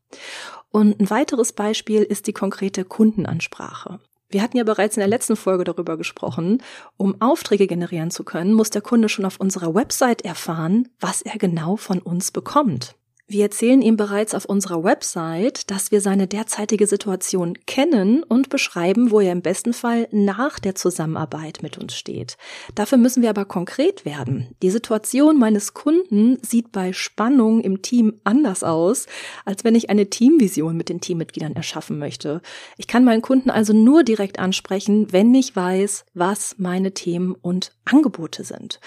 Und 0.72 1.00
ein 1.00 1.10
weiteres 1.10 1.54
Beispiel 1.54 2.04
ist 2.04 2.28
die 2.28 2.34
konkrete 2.34 2.84
Kundenansprache. 2.86 4.00
Wir 4.30 4.42
hatten 4.42 4.58
ja 4.58 4.66
bereits 4.66 4.98
in 4.98 5.02
der 5.02 5.08
letzten 5.08 5.38
Folge 5.38 5.64
darüber 5.64 5.98
gesprochen, 5.98 6.62
um 6.98 7.22
Aufträge 7.22 7.66
generieren 7.66 8.12
zu 8.12 8.26
können, 8.26 8.54
muss 8.54 8.70
der 8.70 8.82
Kunde 8.82 9.08
schon 9.08 9.26
auf 9.26 9.40
unserer 9.40 9.74
Website 9.74 10.24
erfahren, 10.24 10.90
was 11.00 11.22
er 11.22 11.38
genau 11.38 11.78
von 11.78 12.00
uns 12.00 12.32
bekommt. 12.32 12.96
Wir 13.30 13.44
erzählen 13.44 13.82
ihm 13.82 13.98
bereits 13.98 14.34
auf 14.34 14.46
unserer 14.46 14.86
Website, 14.86 15.70
dass 15.70 15.92
wir 15.92 16.00
seine 16.00 16.28
derzeitige 16.28 16.88
Situation 16.88 17.58
kennen 17.66 18.24
und 18.24 18.48
beschreiben, 18.48 19.12
wo 19.12 19.20
er 19.20 19.34
im 19.34 19.42
besten 19.42 19.74
Fall 19.74 20.08
nach 20.12 20.60
der 20.60 20.76
Zusammenarbeit 20.76 21.62
mit 21.62 21.78
uns 21.78 21.94
steht. 21.94 22.38
Dafür 22.74 22.98
müssen 22.98 23.22
wir 23.22 23.30
aber 23.30 23.44
konkret 23.44 24.06
werden. 24.06 24.56
Die 24.62 24.70
Situation 24.70 25.38
meines 25.38 25.74
Kunden 25.74 26.38
sieht 26.42 26.72
bei 26.72 26.94
Spannung 26.94 27.60
im 27.60 27.82
Team 27.82 28.14
anders 28.24 28.64
aus, 28.64 29.08
als 29.44 29.66
wenn 29.66 29.76
ich 29.76 29.90
eine 29.90 30.10
Teamvision 30.10 30.78
mit 30.78 30.88
den 30.88 31.02
Teammitgliedern 31.02 31.58
erschaffen 31.58 32.00
möchte. 32.00 32.42
Ich 32.78 32.88
kann 32.88 33.04
meinen 33.04 33.22
Kunden 33.22 33.50
also 33.50 33.74
nur 33.74 34.06
direkt 34.06 34.40
ansprechen, 34.40 35.12
wenn 35.12 35.36
ich 35.36 35.54
weiß, 35.54 36.06
was 36.14 36.56
meine 36.60 36.94
Themen 36.94 37.36
und 37.36 37.74
Angebote 37.84 38.46
sind. 38.46 38.80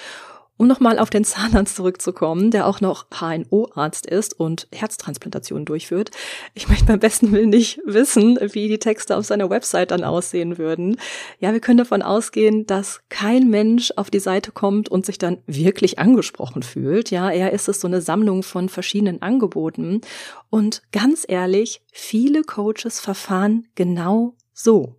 Um 0.61 0.67
nochmal 0.67 0.99
auf 0.99 1.09
den 1.09 1.25
Zahnarzt 1.25 1.75
zurückzukommen, 1.75 2.51
der 2.51 2.67
auch 2.67 2.83
noch 2.83 3.07
HNO-Arzt 3.19 4.05
ist 4.05 4.39
und 4.39 4.69
Herztransplantationen 4.71 5.65
durchführt. 5.65 6.11
Ich 6.53 6.69
möchte 6.69 6.85
beim 6.85 7.01
besten 7.01 7.33
Willen 7.33 7.49
nicht 7.49 7.81
wissen, 7.87 8.39
wie 8.53 8.69
die 8.69 8.79
Texte 8.79 9.17
auf 9.17 9.25
seiner 9.25 9.49
Website 9.49 9.91
dann 9.91 10.05
aussehen 10.05 10.59
würden. 10.59 10.99
Ja, 11.39 11.55
wir 11.55 11.61
können 11.61 11.79
davon 11.79 12.03
ausgehen, 12.03 12.67
dass 12.67 13.01
kein 13.09 13.49
Mensch 13.49 13.95
auf 13.97 14.11
die 14.11 14.19
Seite 14.19 14.53
kommt 14.53 14.91
und 14.91 15.07
sich 15.07 15.17
dann 15.17 15.39
wirklich 15.47 15.99
angesprochen 15.99 16.63
fühlt. 16.63 17.11
Ja, 17.11 17.31
eher 17.31 17.55
ist 17.55 17.67
es 17.71 17.81
so 17.81 17.89
eine 17.89 18.03
Sammlung 18.03 18.43
von 18.43 18.69
verschiedenen 18.69 19.23
Angeboten. 19.23 20.03
Und 20.51 20.83
ganz 20.93 21.25
ehrlich, 21.27 21.81
viele 21.91 22.43
Coaches 22.43 23.01
verfahren 23.01 23.67
genau 23.77 24.35
so. 24.53 24.97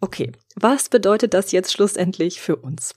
Okay, 0.00 0.32
was 0.56 0.88
bedeutet 0.88 1.34
das 1.34 1.52
jetzt 1.52 1.72
schlussendlich 1.72 2.40
für 2.40 2.56
uns? 2.56 2.96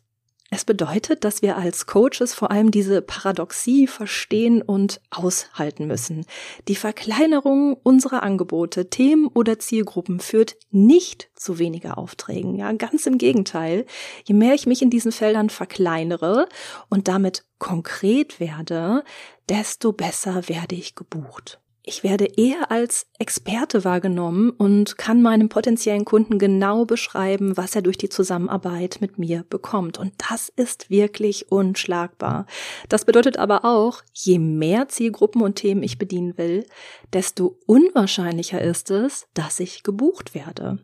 Es 0.55 0.63
bedeutet, 0.63 1.25
dass 1.25 1.41
wir 1.41 1.57
als 1.57 1.85
Coaches 1.85 2.33
vor 2.33 2.49
allem 2.49 2.71
diese 2.71 3.01
Paradoxie 3.01 3.87
verstehen 3.87 4.61
und 4.61 5.01
aushalten 5.11 5.85
müssen. 5.85 6.25
Die 6.69 6.77
Verkleinerung 6.77 7.73
unserer 7.83 8.23
Angebote, 8.23 8.89
Themen 8.89 9.27
oder 9.27 9.59
Zielgruppen 9.59 10.21
führt 10.21 10.55
nicht 10.71 11.29
zu 11.35 11.59
weniger 11.59 11.97
Aufträgen. 11.97 12.55
Ja, 12.55 12.71
ganz 12.71 13.05
im 13.05 13.17
Gegenteil. 13.17 13.85
Je 14.23 14.33
mehr 14.33 14.53
ich 14.53 14.65
mich 14.65 14.81
in 14.81 14.89
diesen 14.89 15.11
Feldern 15.11 15.49
verkleinere 15.49 16.47
und 16.89 17.09
damit 17.09 17.43
konkret 17.59 18.39
werde, 18.39 19.03
desto 19.49 19.91
besser 19.91 20.47
werde 20.47 20.75
ich 20.75 20.95
gebucht. 20.95 21.59
Ich 21.87 22.03
werde 22.03 22.25
eher 22.25 22.71
als 22.71 23.05
Experte 23.19 23.83
wahrgenommen 23.83 24.49
und 24.49 24.97
kann 24.97 25.21
meinem 25.21 25.49
potenziellen 25.49 26.03
Kunden 26.03 26.39
genau 26.39 26.83
beschreiben, 26.83 27.57
was 27.57 27.75
er 27.75 27.83
durch 27.83 27.99
die 27.99 28.09
Zusammenarbeit 28.09 28.97
mit 29.01 29.19
mir 29.19 29.45
bekommt. 29.47 29.99
Und 29.99 30.13
das 30.17 30.49
ist 30.49 30.89
wirklich 30.89 31.51
unschlagbar. 31.51 32.47
Das 32.89 33.05
bedeutet 33.05 33.37
aber 33.37 33.65
auch, 33.65 34.01
je 34.13 34.39
mehr 34.39 34.87
Zielgruppen 34.87 35.43
und 35.43 35.57
Themen 35.57 35.83
ich 35.83 35.99
bedienen 35.99 36.35
will, 36.39 36.65
desto 37.13 37.59
unwahrscheinlicher 37.67 38.59
ist 38.59 38.89
es, 38.89 39.27
dass 39.35 39.59
ich 39.59 39.83
gebucht 39.83 40.33
werde. 40.33 40.79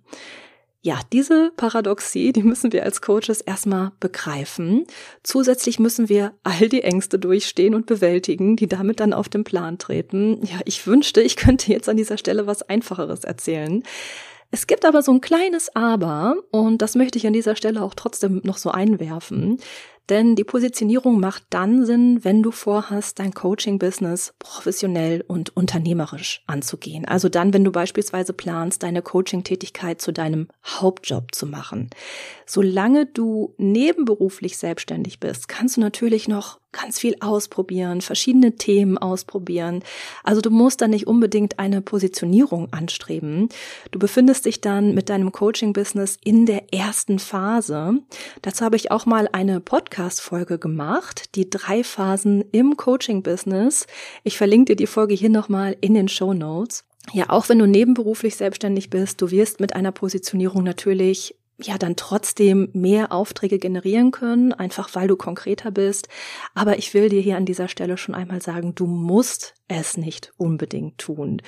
Ja, 0.84 1.00
diese 1.14 1.52
Paradoxie, 1.58 2.34
die 2.34 2.42
müssen 2.42 2.74
wir 2.74 2.84
als 2.84 3.02
Coaches 3.02 3.42
erstmal 3.42 3.92
begreifen. 4.00 4.86
Zusätzlich 5.22 5.78
müssen 5.78 6.10
wir 6.10 6.34
all 6.44 6.70
die 6.70 6.82
Ängste 6.82 7.20
durchstehen 7.20 7.76
und 7.76 7.86
bewältigen, 7.86 8.56
die 8.56 8.68
damit 8.68 9.00
dann 9.00 9.14
auf 9.14 9.30
den 9.30 9.44
Plan 9.44 9.78
treten. 9.78 10.44
Ja, 10.44 10.60
ich 10.66 10.88
wünschte, 10.88 11.22
ich 11.22 11.36
könnte 11.36 11.72
jetzt 11.72 11.88
an 11.88 11.98
dieser 11.98 12.18
Stelle 12.18 12.48
was 12.48 12.64
Einfacheres 12.64 13.24
erzählen. 13.24 13.84
Es 14.50 14.66
gibt 14.66 14.84
aber 14.84 15.04
so 15.04 15.14
ein 15.14 15.22
kleines 15.22 15.76
Aber, 15.76 16.36
und 16.50 16.82
das 16.82 16.96
möchte 16.96 17.20
ich 17.20 17.28
an 17.28 17.34
dieser 17.34 17.56
Stelle 17.56 17.84
auch 17.84 17.94
trotzdem 17.94 18.42
noch 18.44 18.58
so 18.58 18.72
einwerfen. 18.72 19.60
Denn 20.10 20.36
die 20.36 20.44
Positionierung 20.44 21.20
macht 21.20 21.44
dann 21.50 21.86
Sinn, 21.86 22.24
wenn 22.24 22.44
du 22.44 22.52
vorhast, 22.52 23.20
dein 23.20 23.34
Coaching-Business 23.34 24.34
professionell 24.40 25.24
und 25.28 25.56
unternehmerisch 25.56 26.44
anzugehen. 26.48 27.06
Also 27.06 27.30
dann, 27.30 27.54
wenn 27.54 27.64
du 27.64 27.72
beispielsweise 27.72 28.34
planst, 28.34 28.84
deine 28.84 29.02
Coaching-Tätigkeit 29.02 30.02
zu 30.02 30.12
deinem 30.12 30.48
Hauptjob 30.66 31.34
zu 31.36 31.46
machen. 31.46 31.90
Solange 32.46 33.06
du 33.06 33.54
nebenberuflich 33.58 34.58
selbstständig 34.58 35.20
bist, 35.20 35.48
kannst 35.48 35.78
du 35.78 35.82
natürlich 35.82 36.28
noch 36.28 36.61
ganz 36.72 37.00
viel 37.00 37.16
ausprobieren, 37.20 38.02
verschiedene 38.02 38.56
Themen 38.56 38.98
ausprobieren. 38.98 39.84
Also 40.24 40.42
du 40.42 40.50
musst 40.50 40.82
dann 40.82 40.92
nicht 40.92 41.08
unbedingt 41.08 41.60
eine 41.60 41.82
Positionierung 41.82 42.72
anstreben. 42.72 43.50
Du 43.92 44.00
befindest 44.00 44.46
dich 44.46 44.62
dann 44.62 44.94
mit 44.94 45.10
deinem 45.10 45.32
Coaching-Business 45.32 46.18
in 46.24 46.46
der 46.46 46.74
ersten 46.74 47.20
Phase. 47.20 48.00
Dazu 48.42 48.64
habe 48.64 48.76
ich 48.76 48.92
auch 48.92 49.06
mal 49.06 49.28
eine 49.32 49.60
Podcast-Folge 49.60 50.60
gemacht, 50.60 51.36
die 51.36 51.50
drei 51.50 51.84
Phasen 51.84 52.44
im 52.52 52.78
Coaching-Business. 52.78 53.88
Ich 54.24 54.38
verlinke 54.38 54.74
dir 54.74 54.76
die 54.78 54.88
Folge 54.88 55.14
hier 55.14 55.30
nochmal 55.30 55.76
in 55.82 55.94
den 55.94 56.08
Show 56.08 56.34
Notes. 56.34 56.86
Ja, 57.14 57.30
auch 57.30 57.50
wenn 57.50 57.60
du 57.60 57.66
nebenberuflich 57.66 58.36
selbstständig 58.36 58.90
bist, 58.90 59.22
du 59.22 59.32
wirst 59.32 59.60
mit 59.60 59.76
einer 59.76 59.92
Positionierung 59.92 60.64
natürlich 60.64 61.36
ja 61.62 61.78
dann 61.78 61.96
trotzdem 61.96 62.70
mehr 62.74 63.12
Aufträge 63.12 63.60
generieren 63.60 64.12
können, 64.12 64.54
einfach 64.54 64.94
weil 64.94 65.08
du 65.08 65.16
konkreter 65.16 65.72
bist. 65.72 66.08
Aber 66.54 66.78
ich 66.78 66.94
will 66.94 67.10
dir 67.10 67.22
hier 67.22 67.38
an 67.38 67.46
dieser 67.46 67.68
Stelle 67.68 67.98
schon 67.98 68.16
einmal 68.16 68.42
sagen, 68.42 68.76
du 68.76 68.86
musst 68.86 69.56
es 69.68 69.98
nicht 69.98 70.34
unbedingt 70.38 70.98
tun. 70.98 71.42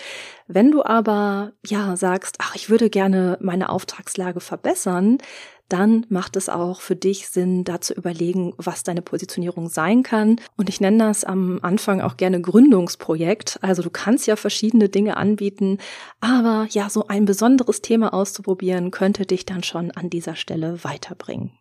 Wenn 0.48 0.72
du 0.72 0.84
aber 0.84 1.54
ja 1.66 1.96
sagst, 1.98 2.38
ach, 2.40 2.56
ich 2.56 2.70
würde 2.70 2.90
gerne 2.90 3.38
meine 3.42 3.70
Auftragslage 3.70 4.40
verbessern, 4.40 5.18
dann 5.74 6.06
macht 6.10 6.36
es 6.36 6.50
auch 6.50 6.82
für 6.82 6.96
dich 6.96 7.28
Sinn, 7.30 7.64
da 7.64 7.82
zu 7.82 7.96
überlegen, 7.96 8.54
was 8.58 8.84
deine 8.84 9.02
Positionierung 9.02 9.70
sein 9.70 10.04
kann. 10.04 10.36
Und 10.56 10.70
ich 10.70 10.80
nenne 10.80 11.00
das 11.00 11.24
am 11.24 11.60
Anfang 11.64 12.00
auch 12.00 12.16
gerne 12.16 12.40
Gründungsprojekt. 12.40 13.58
Also 13.64 13.82
du 13.82 13.90
kannst 13.90 14.28
ja 14.28 14.36
verschiedene 14.36 14.88
Dinge 14.88 15.18
anbieten, 15.18 15.80
aber 16.22 16.68
ja, 16.70 16.92
so 16.92 17.08
ein 17.08 17.26
besonderes 17.26 17.82
Thema 17.82 18.14
auszuprobieren, 18.14 18.92
könnte 18.92 19.26
dich 19.26 19.48
dann 19.48 19.64
schon 19.64 19.90
an 19.90 20.12
dieser 20.12 20.36
Stelle 20.36 20.84
weiterbringen. 20.84 21.52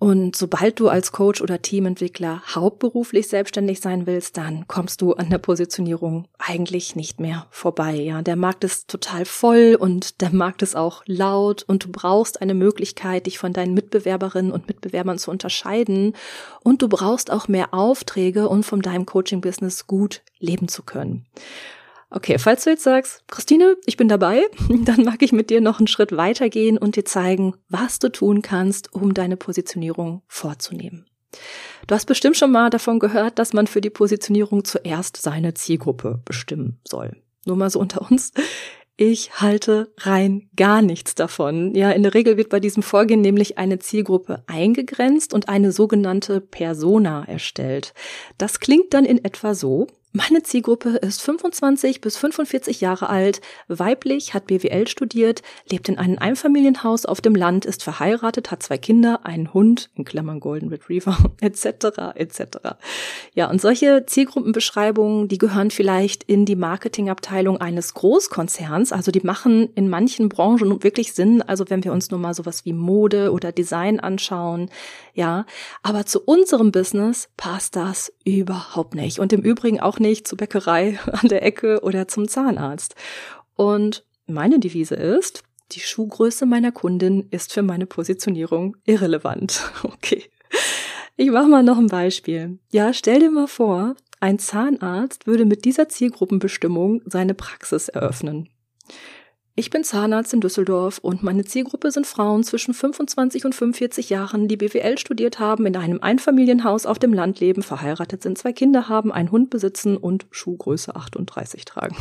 Und 0.00 0.36
sobald 0.36 0.78
du 0.78 0.88
als 0.88 1.10
Coach 1.10 1.40
oder 1.40 1.60
Teamentwickler 1.60 2.42
hauptberuflich 2.54 3.26
selbstständig 3.26 3.80
sein 3.80 4.06
willst, 4.06 4.36
dann 4.36 4.68
kommst 4.68 5.02
du 5.02 5.14
an 5.14 5.28
der 5.28 5.38
Positionierung 5.38 6.28
eigentlich 6.38 6.94
nicht 6.94 7.18
mehr 7.18 7.46
vorbei. 7.50 7.94
Ja, 7.94 8.22
der 8.22 8.36
Markt 8.36 8.62
ist 8.62 8.86
total 8.86 9.24
voll 9.24 9.76
und 9.78 10.20
der 10.20 10.30
Markt 10.30 10.62
ist 10.62 10.76
auch 10.76 11.02
laut 11.06 11.64
und 11.64 11.84
du 11.84 11.88
brauchst 11.90 12.40
eine 12.40 12.54
Möglichkeit, 12.54 13.26
dich 13.26 13.40
von 13.40 13.52
deinen 13.52 13.74
Mitbewerberinnen 13.74 14.52
und 14.52 14.68
Mitbewerbern 14.68 15.18
zu 15.18 15.32
unterscheiden 15.32 16.14
und 16.62 16.80
du 16.80 16.88
brauchst 16.88 17.32
auch 17.32 17.48
mehr 17.48 17.74
Aufträge, 17.74 18.48
um 18.48 18.62
von 18.62 18.82
deinem 18.82 19.04
Coaching-Business 19.04 19.88
gut 19.88 20.22
leben 20.38 20.68
zu 20.68 20.84
können. 20.84 21.26
Okay, 22.10 22.38
falls 22.38 22.64
du 22.64 22.70
jetzt 22.70 22.84
sagst, 22.84 23.22
Christine, 23.28 23.76
ich 23.84 23.96
bin 23.96 24.08
dabei, 24.08 24.42
dann 24.84 25.04
mag 25.04 25.22
ich 25.22 25.32
mit 25.32 25.50
dir 25.50 25.60
noch 25.60 25.78
einen 25.78 25.88
Schritt 25.88 26.16
weitergehen 26.16 26.78
und 26.78 26.96
dir 26.96 27.04
zeigen, 27.04 27.54
was 27.68 27.98
du 27.98 28.08
tun 28.08 28.42
kannst, 28.42 28.94
um 28.94 29.12
deine 29.12 29.36
Positionierung 29.36 30.22
vorzunehmen. 30.26 31.06
Du 31.86 31.94
hast 31.94 32.06
bestimmt 32.06 32.36
schon 32.36 32.50
mal 32.50 32.70
davon 32.70 32.98
gehört, 32.98 33.38
dass 33.38 33.52
man 33.52 33.66
für 33.66 33.80
die 33.80 33.90
Positionierung 33.90 34.64
zuerst 34.64 35.18
seine 35.18 35.54
Zielgruppe 35.54 36.22
bestimmen 36.24 36.80
soll. 36.86 37.16
Nur 37.44 37.56
mal 37.56 37.70
so 37.70 37.78
unter 37.78 38.10
uns. 38.10 38.32
Ich 38.96 39.40
halte 39.40 39.92
rein 39.98 40.50
gar 40.56 40.82
nichts 40.82 41.14
davon. 41.14 41.74
Ja, 41.74 41.92
in 41.92 42.02
der 42.02 42.14
Regel 42.14 42.36
wird 42.36 42.48
bei 42.48 42.58
diesem 42.58 42.82
Vorgehen 42.82 43.20
nämlich 43.20 43.56
eine 43.56 43.78
Zielgruppe 43.78 44.42
eingegrenzt 44.48 45.32
und 45.32 45.48
eine 45.48 45.70
sogenannte 45.70 46.40
Persona 46.40 47.24
erstellt. 47.24 47.94
Das 48.38 48.58
klingt 48.58 48.92
dann 48.94 49.04
in 49.04 49.24
etwa 49.24 49.54
so. 49.54 49.86
Meine 50.18 50.42
Zielgruppe 50.42 50.96
ist 50.96 51.22
25 51.22 52.00
bis 52.00 52.16
45 52.16 52.80
Jahre 52.80 53.08
alt, 53.08 53.40
weiblich, 53.68 54.34
hat 54.34 54.48
BWL 54.48 54.88
studiert, 54.88 55.42
lebt 55.70 55.88
in 55.88 55.96
einem 55.96 56.18
Einfamilienhaus 56.18 57.06
auf 57.06 57.20
dem 57.20 57.36
Land, 57.36 57.64
ist 57.64 57.84
verheiratet, 57.84 58.50
hat 58.50 58.60
zwei 58.60 58.78
Kinder, 58.78 59.20
einen 59.22 59.54
Hund, 59.54 59.90
in 59.94 60.04
Klammern 60.04 60.40
Golden 60.40 60.70
Retriever, 60.70 61.16
etc., 61.40 62.16
etc. 62.16 62.40
Ja, 63.34 63.48
und 63.48 63.60
solche 63.60 64.06
Zielgruppenbeschreibungen, 64.06 65.28
die 65.28 65.38
gehören 65.38 65.70
vielleicht 65.70 66.24
in 66.24 66.46
die 66.46 66.56
Marketingabteilung 66.56 67.60
eines 67.60 67.94
Großkonzerns, 67.94 68.90
also 68.90 69.12
die 69.12 69.20
machen 69.20 69.68
in 69.76 69.88
manchen 69.88 70.28
Branchen 70.28 70.82
wirklich 70.82 71.12
Sinn, 71.12 71.42
also 71.42 71.70
wenn 71.70 71.84
wir 71.84 71.92
uns 71.92 72.10
nur 72.10 72.18
mal 72.18 72.34
sowas 72.34 72.64
wie 72.64 72.72
Mode 72.72 73.30
oder 73.30 73.52
Design 73.52 74.00
anschauen, 74.00 74.68
ja, 75.14 75.46
aber 75.84 76.06
zu 76.06 76.20
unserem 76.20 76.72
Business 76.72 77.28
passt 77.36 77.76
das 77.76 78.12
überhaupt 78.24 78.96
nicht 78.96 79.20
und 79.20 79.32
im 79.32 79.42
Übrigen 79.42 79.78
auch 79.78 80.00
nicht 80.00 80.07
zur 80.14 80.38
Bäckerei 80.38 80.98
an 81.12 81.28
der 81.28 81.42
Ecke 81.42 81.80
oder 81.82 82.08
zum 82.08 82.28
Zahnarzt. 82.28 82.94
Und 83.54 84.04
meine 84.26 84.58
Devise 84.58 84.94
ist, 84.94 85.42
die 85.72 85.80
Schuhgröße 85.80 86.46
meiner 86.46 86.72
Kundin 86.72 87.28
ist 87.30 87.52
für 87.52 87.62
meine 87.62 87.86
Positionierung 87.86 88.76
irrelevant. 88.84 89.62
Okay. 89.82 90.24
Ich 91.20 91.30
mache 91.32 91.48
mal 91.48 91.64
noch 91.64 91.78
ein 91.78 91.88
Beispiel. 91.88 92.60
Ja, 92.70 92.92
stell 92.92 93.18
dir 93.18 93.30
mal 93.30 93.48
vor, 93.48 93.96
ein 94.20 94.38
Zahnarzt 94.38 95.26
würde 95.26 95.46
mit 95.46 95.64
dieser 95.64 95.88
Zielgruppenbestimmung 95.88 97.02
seine 97.06 97.34
Praxis 97.34 97.88
eröffnen. 97.88 98.48
Ich 99.58 99.70
bin 99.70 99.82
Zahnarzt 99.82 100.32
in 100.32 100.40
Düsseldorf 100.40 100.98
und 100.98 101.24
meine 101.24 101.44
Zielgruppe 101.44 101.90
sind 101.90 102.06
Frauen 102.06 102.44
zwischen 102.44 102.74
25 102.74 103.44
und 103.44 103.56
45 103.56 104.08
Jahren, 104.08 104.46
die 104.46 104.56
BWL 104.56 104.98
studiert 104.98 105.40
haben, 105.40 105.66
in 105.66 105.74
einem 105.74 106.00
Einfamilienhaus 106.00 106.86
auf 106.86 107.00
dem 107.00 107.12
Land 107.12 107.40
leben, 107.40 107.64
verheiratet 107.64 108.22
sind, 108.22 108.38
zwei 108.38 108.52
Kinder 108.52 108.88
haben, 108.88 109.10
einen 109.10 109.32
Hund 109.32 109.50
besitzen 109.50 109.96
und 109.96 110.26
Schuhgröße 110.30 110.94
38 110.94 111.64
tragen. 111.64 111.96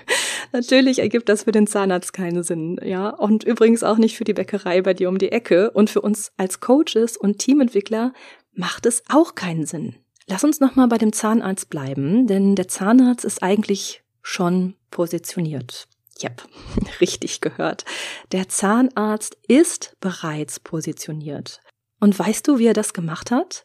Natürlich 0.52 0.98
ergibt 0.98 1.28
das 1.28 1.44
für 1.44 1.52
den 1.52 1.68
Zahnarzt 1.68 2.12
keinen 2.12 2.42
Sinn, 2.42 2.80
ja. 2.82 3.10
Und 3.10 3.44
übrigens 3.44 3.84
auch 3.84 3.98
nicht 3.98 4.16
für 4.16 4.24
die 4.24 4.34
Bäckerei 4.34 4.82
bei 4.82 4.92
dir 4.92 5.08
um 5.08 5.18
die 5.18 5.30
Ecke. 5.30 5.70
Und 5.70 5.90
für 5.90 6.00
uns 6.00 6.32
als 6.36 6.58
Coaches 6.58 7.16
und 7.16 7.38
Teamentwickler 7.38 8.14
macht 8.52 8.84
es 8.84 9.04
auch 9.08 9.36
keinen 9.36 9.64
Sinn. 9.64 9.94
Lass 10.26 10.42
uns 10.42 10.58
nochmal 10.58 10.88
bei 10.88 10.98
dem 10.98 11.12
Zahnarzt 11.12 11.70
bleiben, 11.70 12.26
denn 12.26 12.56
der 12.56 12.66
Zahnarzt 12.66 13.24
ist 13.24 13.44
eigentlich 13.44 14.02
schon 14.22 14.74
positioniert. 14.90 15.86
Yep, 16.22 16.42
richtig 17.00 17.40
gehört. 17.40 17.84
Der 18.32 18.48
Zahnarzt 18.48 19.36
ist 19.46 19.96
bereits 20.00 20.60
positioniert. 20.60 21.60
Und 22.00 22.18
weißt 22.18 22.46
du, 22.46 22.58
wie 22.58 22.66
er 22.66 22.74
das 22.74 22.92
gemacht 22.92 23.30
hat? 23.30 23.64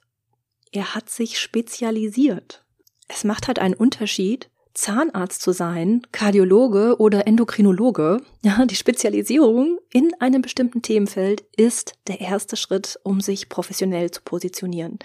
Er 0.71 0.95
hat 0.95 1.09
sich 1.09 1.39
spezialisiert. 1.39 2.63
Es 3.07 3.23
macht 3.23 3.47
halt 3.47 3.59
einen 3.59 3.73
Unterschied, 3.73 4.49
Zahnarzt 4.73 5.41
zu 5.41 5.51
sein, 5.51 6.01
Kardiologe 6.13 6.95
oder 6.97 7.27
Endokrinologe. 7.27 8.21
Ja, 8.43 8.65
die 8.65 8.75
Spezialisierung 8.75 9.77
in 9.93 10.13
einem 10.19 10.41
bestimmten 10.41 10.81
Themenfeld 10.81 11.43
ist 11.55 11.93
der 12.07 12.21
erste 12.21 12.55
Schritt, 12.55 12.99
um 13.03 13.21
sich 13.21 13.49
professionell 13.49 14.09
zu 14.09 14.21
positionieren. 14.23 14.97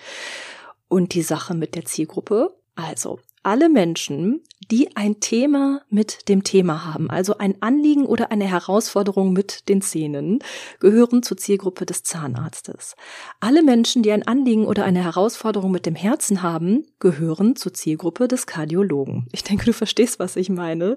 Und 0.88 1.12
die 1.12 1.22
Sache 1.22 1.54
mit 1.54 1.74
der 1.74 1.84
Zielgruppe? 1.84 2.56
Also, 2.76 3.18
alle 3.46 3.68
Menschen, 3.68 4.42
die 4.72 4.96
ein 4.96 5.20
Thema 5.20 5.80
mit 5.88 6.28
dem 6.28 6.42
Thema 6.42 6.84
haben, 6.84 7.08
also 7.08 7.38
ein 7.38 7.62
Anliegen 7.62 8.04
oder 8.04 8.32
eine 8.32 8.44
Herausforderung 8.44 9.32
mit 9.32 9.68
den 9.68 9.82
Zähnen, 9.82 10.40
gehören 10.80 11.22
zur 11.22 11.36
Zielgruppe 11.36 11.86
des 11.86 12.02
Zahnarztes. 12.02 12.96
Alle 13.38 13.62
Menschen, 13.62 14.02
die 14.02 14.10
ein 14.10 14.26
Anliegen 14.26 14.66
oder 14.66 14.84
eine 14.84 15.04
Herausforderung 15.04 15.70
mit 15.70 15.86
dem 15.86 15.94
Herzen 15.94 16.42
haben, 16.42 16.88
gehören 16.98 17.54
zur 17.54 17.72
Zielgruppe 17.72 18.26
des 18.26 18.48
Kardiologen. 18.48 19.28
Ich 19.30 19.44
denke, 19.44 19.66
du 19.66 19.72
verstehst, 19.72 20.18
was 20.18 20.34
ich 20.34 20.48
meine. 20.48 20.96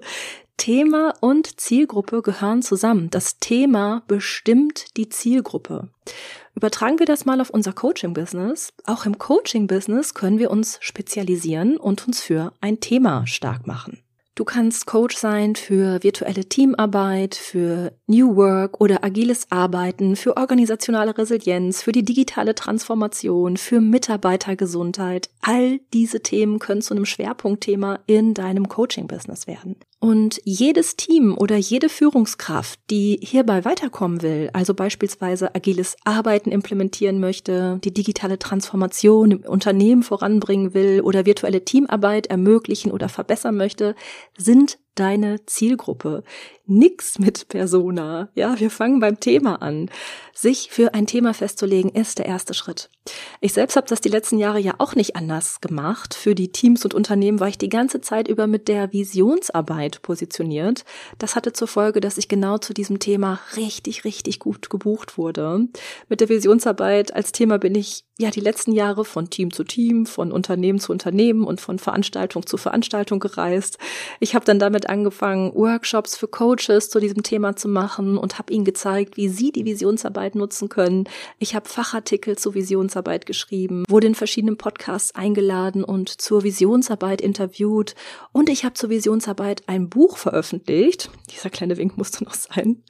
Thema 0.56 1.14
und 1.20 1.60
Zielgruppe 1.60 2.22
gehören 2.22 2.62
zusammen. 2.62 3.10
Das 3.10 3.38
Thema 3.38 4.02
bestimmt 4.06 4.96
die 4.96 5.08
Zielgruppe. 5.08 5.88
Übertragen 6.54 6.98
wir 6.98 7.06
das 7.06 7.24
mal 7.24 7.40
auf 7.40 7.50
unser 7.50 7.72
Coaching-Business. 7.72 8.72
Auch 8.84 9.06
im 9.06 9.18
Coaching-Business 9.18 10.14
können 10.14 10.38
wir 10.38 10.50
uns 10.50 10.78
spezialisieren 10.80 11.76
und 11.76 12.06
uns 12.06 12.20
für 12.20 12.52
ein 12.60 12.80
Thema 12.80 13.26
stark 13.26 13.66
machen. 13.66 14.02
Du 14.40 14.44
kannst 14.44 14.86
Coach 14.86 15.18
sein 15.18 15.54
für 15.54 16.02
virtuelle 16.02 16.46
Teamarbeit, 16.46 17.34
für 17.34 17.92
New 18.06 18.36
Work 18.36 18.80
oder 18.80 19.04
agiles 19.04 19.46
Arbeiten, 19.50 20.16
für 20.16 20.38
organisationale 20.38 21.18
Resilienz, 21.18 21.82
für 21.82 21.92
die 21.92 22.04
digitale 22.04 22.54
Transformation, 22.54 23.58
für 23.58 23.82
Mitarbeitergesundheit. 23.82 25.28
All 25.42 25.80
diese 25.92 26.22
Themen 26.22 26.58
können 26.58 26.80
zu 26.80 26.94
einem 26.94 27.04
Schwerpunktthema 27.04 27.98
in 28.06 28.32
deinem 28.32 28.68
Coaching-Business 28.68 29.46
werden. 29.46 29.76
Und 30.02 30.40
jedes 30.44 30.96
Team 30.96 31.36
oder 31.36 31.56
jede 31.56 31.90
Führungskraft, 31.90 32.80
die 32.88 33.20
hierbei 33.22 33.66
weiterkommen 33.66 34.22
will, 34.22 34.48
also 34.54 34.72
beispielsweise 34.72 35.54
agiles 35.54 35.94
Arbeiten 36.04 36.50
implementieren 36.52 37.20
möchte, 37.20 37.78
die 37.84 37.92
digitale 37.92 38.38
Transformation 38.38 39.30
im 39.30 39.40
Unternehmen 39.40 40.02
voranbringen 40.02 40.72
will 40.72 41.02
oder 41.02 41.26
virtuelle 41.26 41.66
Teamarbeit 41.66 42.28
ermöglichen 42.28 42.92
oder 42.92 43.10
verbessern 43.10 43.58
möchte, 43.58 43.94
sind 44.38 44.78
deine 44.94 45.44
Zielgruppe. 45.46 46.22
Nix 46.66 47.18
mit 47.18 47.48
Persona. 47.48 48.28
Ja, 48.34 48.60
wir 48.60 48.70
fangen 48.70 49.00
beim 49.00 49.18
Thema 49.18 49.60
an. 49.60 49.90
Sich 50.32 50.68
für 50.70 50.94
ein 50.94 51.06
Thema 51.06 51.34
festzulegen 51.34 51.90
ist 51.90 52.18
der 52.18 52.26
erste 52.26 52.54
Schritt. 52.54 52.90
Ich 53.40 53.52
selbst 53.52 53.76
habe 53.76 53.88
das 53.88 54.00
die 54.00 54.08
letzten 54.08 54.38
Jahre 54.38 54.60
ja 54.60 54.74
auch 54.78 54.94
nicht 54.94 55.16
anders 55.16 55.60
gemacht. 55.60 56.14
Für 56.14 56.34
die 56.34 56.52
Teams 56.52 56.84
und 56.84 56.94
Unternehmen 56.94 57.40
war 57.40 57.48
ich 57.48 57.58
die 57.58 57.68
ganze 57.68 58.00
Zeit 58.00 58.28
über 58.28 58.46
mit 58.46 58.68
der 58.68 58.92
Visionsarbeit 58.92 60.02
positioniert. 60.02 60.84
Das 61.18 61.34
hatte 61.34 61.52
zur 61.52 61.66
Folge, 61.68 62.00
dass 62.00 62.18
ich 62.18 62.28
genau 62.28 62.58
zu 62.58 62.72
diesem 62.72 63.00
Thema 63.00 63.40
richtig, 63.56 64.04
richtig 64.04 64.38
gut 64.38 64.70
gebucht 64.70 65.18
wurde. 65.18 65.66
Mit 66.08 66.20
der 66.20 66.28
Visionsarbeit 66.28 67.14
als 67.14 67.32
Thema 67.32 67.58
bin 67.58 67.74
ich 67.74 68.04
ja 68.20 68.30
die 68.30 68.40
letzten 68.40 68.72
Jahre 68.72 69.04
von 69.04 69.30
Team 69.30 69.52
zu 69.52 69.64
Team, 69.64 70.06
von 70.06 70.32
Unternehmen 70.32 70.78
zu 70.78 70.92
Unternehmen 70.92 71.44
und 71.44 71.60
von 71.60 71.78
Veranstaltung 71.78 72.46
zu 72.46 72.56
Veranstaltung 72.56 73.20
gereist. 73.20 73.78
Ich 74.20 74.34
habe 74.34 74.44
dann 74.44 74.58
damit 74.58 74.88
angefangen, 74.88 75.54
Workshops 75.54 76.16
für 76.16 76.28
Coaches 76.28 76.90
zu 76.90 77.00
diesem 77.00 77.22
Thema 77.22 77.56
zu 77.56 77.68
machen 77.68 78.18
und 78.18 78.38
habe 78.38 78.52
ihnen 78.52 78.64
gezeigt, 78.64 79.16
wie 79.16 79.28
sie 79.28 79.52
die 79.52 79.64
Visionsarbeit 79.64 80.34
nutzen 80.34 80.68
können. 80.68 81.04
Ich 81.38 81.54
habe 81.54 81.68
Fachartikel 81.68 82.36
zur 82.36 82.54
Visionsarbeit 82.54 83.26
geschrieben, 83.26 83.84
wurde 83.88 84.06
in 84.06 84.14
verschiedenen 84.14 84.56
Podcasts 84.56 85.14
eingeladen 85.14 85.84
und 85.84 86.08
zur 86.20 86.42
Visionsarbeit 86.42 87.20
interviewt 87.20 87.94
und 88.32 88.48
ich 88.48 88.64
habe 88.64 88.74
zur 88.74 88.90
Visionsarbeit 88.90 89.62
ein 89.66 89.88
Buch 89.88 90.16
veröffentlicht. 90.16 91.10
Dieser 91.30 91.50
kleine 91.50 91.76
Wink 91.76 91.96
musste 91.96 92.24
noch 92.24 92.34
sein. 92.34 92.82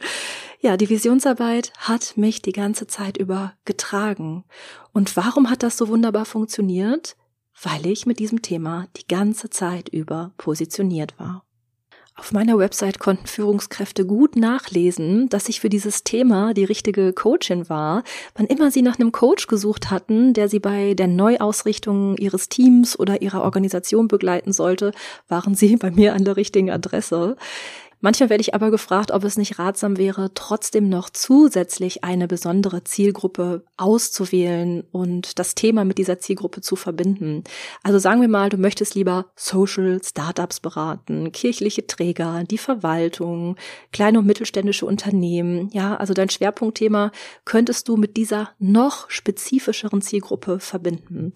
Ja, 0.62 0.76
die 0.76 0.90
Visionsarbeit 0.90 1.72
hat 1.78 2.18
mich 2.18 2.42
die 2.42 2.52
ganze 2.52 2.86
Zeit 2.86 3.16
über 3.16 3.54
getragen. 3.64 4.44
Und 4.92 5.16
warum 5.16 5.48
hat 5.48 5.62
das 5.62 5.78
so 5.78 5.88
wunderbar 5.88 6.26
funktioniert? 6.26 7.16
Weil 7.62 7.86
ich 7.86 8.04
mit 8.04 8.18
diesem 8.18 8.42
Thema 8.42 8.86
die 8.98 9.08
ganze 9.08 9.48
Zeit 9.48 9.88
über 9.88 10.32
positioniert 10.36 11.18
war. 11.18 11.44
Auf 12.14 12.32
meiner 12.32 12.58
Website 12.58 12.98
konnten 12.98 13.26
Führungskräfte 13.26 14.04
gut 14.04 14.36
nachlesen, 14.36 15.30
dass 15.30 15.48
ich 15.48 15.60
für 15.60 15.70
dieses 15.70 16.04
Thema 16.04 16.52
die 16.52 16.64
richtige 16.64 17.14
Coachin 17.14 17.70
war, 17.70 18.02
wann 18.34 18.44
immer 18.44 18.70
sie 18.70 18.82
nach 18.82 18.98
einem 18.98 19.12
Coach 19.12 19.46
gesucht 19.46 19.90
hatten, 19.90 20.34
der 20.34 20.50
sie 20.50 20.58
bei 20.58 20.92
der 20.92 21.06
Neuausrichtung 21.06 22.18
ihres 22.18 22.50
Teams 22.50 22.98
oder 22.98 23.22
ihrer 23.22 23.42
Organisation 23.42 24.08
begleiten 24.08 24.52
sollte, 24.52 24.92
waren 25.28 25.54
sie 25.54 25.76
bei 25.80 25.90
mir 25.90 26.12
an 26.12 26.26
der 26.26 26.36
richtigen 26.36 26.70
Adresse. 26.70 27.38
Manchmal 28.02 28.30
werde 28.30 28.40
ich 28.40 28.54
aber 28.54 28.70
gefragt, 28.70 29.10
ob 29.10 29.24
es 29.24 29.36
nicht 29.36 29.58
ratsam 29.58 29.98
wäre, 29.98 30.32
trotzdem 30.34 30.88
noch 30.88 31.10
zusätzlich 31.10 32.02
eine 32.02 32.28
besondere 32.28 32.82
Zielgruppe 32.82 33.64
auszuwählen 33.76 34.84
und 34.90 35.38
das 35.38 35.54
Thema 35.54 35.84
mit 35.84 35.98
dieser 35.98 36.18
Zielgruppe 36.18 36.62
zu 36.62 36.76
verbinden. 36.76 37.44
Also 37.82 37.98
sagen 37.98 38.22
wir 38.22 38.28
mal, 38.28 38.48
du 38.48 38.56
möchtest 38.56 38.94
lieber 38.94 39.26
Social 39.36 40.00
Startups 40.02 40.60
beraten, 40.60 41.30
kirchliche 41.32 41.86
Träger, 41.86 42.44
die 42.44 42.58
Verwaltung, 42.58 43.56
kleine 43.92 44.20
und 44.20 44.26
mittelständische 44.26 44.86
Unternehmen. 44.86 45.68
Ja, 45.72 45.96
also 45.96 46.14
dein 46.14 46.30
Schwerpunktthema 46.30 47.12
könntest 47.44 47.86
du 47.88 47.96
mit 47.96 48.16
dieser 48.16 48.50
noch 48.58 49.10
spezifischeren 49.10 50.00
Zielgruppe 50.00 50.58
verbinden. 50.58 51.34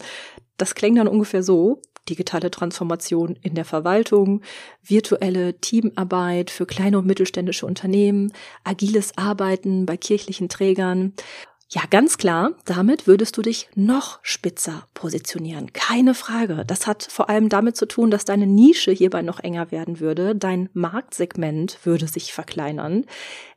Das 0.57 0.73
klingt 0.73 0.97
dann 0.97 1.07
ungefähr 1.07 1.43
so 1.43 1.81
digitale 2.09 2.51
Transformation 2.51 3.37
in 3.41 3.55
der 3.55 3.65
Verwaltung, 3.65 4.41
virtuelle 4.83 5.59
Teamarbeit 5.59 6.49
für 6.49 6.65
kleine 6.65 6.99
und 6.99 7.07
mittelständische 7.07 7.65
Unternehmen, 7.65 8.31
agiles 8.63 9.17
Arbeiten 9.17 9.85
bei 9.85 9.97
kirchlichen 9.97 10.49
Trägern. 10.49 11.13
Ja, 11.69 11.81
ganz 11.89 12.17
klar, 12.17 12.51
damit 12.65 13.07
würdest 13.07 13.37
du 13.37 13.41
dich 13.41 13.69
noch 13.73 14.19
spitzer 14.21 14.87
positionieren. 14.93 15.73
Keine 15.73 16.13
Frage. 16.13 16.63
Das 16.65 16.85
hat 16.85 17.07
vor 17.09 17.27
allem 17.27 17.49
damit 17.49 17.75
zu 17.75 17.87
tun, 17.87 18.11
dass 18.11 18.23
deine 18.23 18.45
Nische 18.45 18.91
hierbei 18.91 19.23
noch 19.23 19.39
enger 19.39 19.71
werden 19.71 19.99
würde. 19.99 20.35
Dein 20.35 20.69
Marktsegment 20.73 21.79
würde 21.83 22.07
sich 22.07 22.33
verkleinern. 22.33 23.05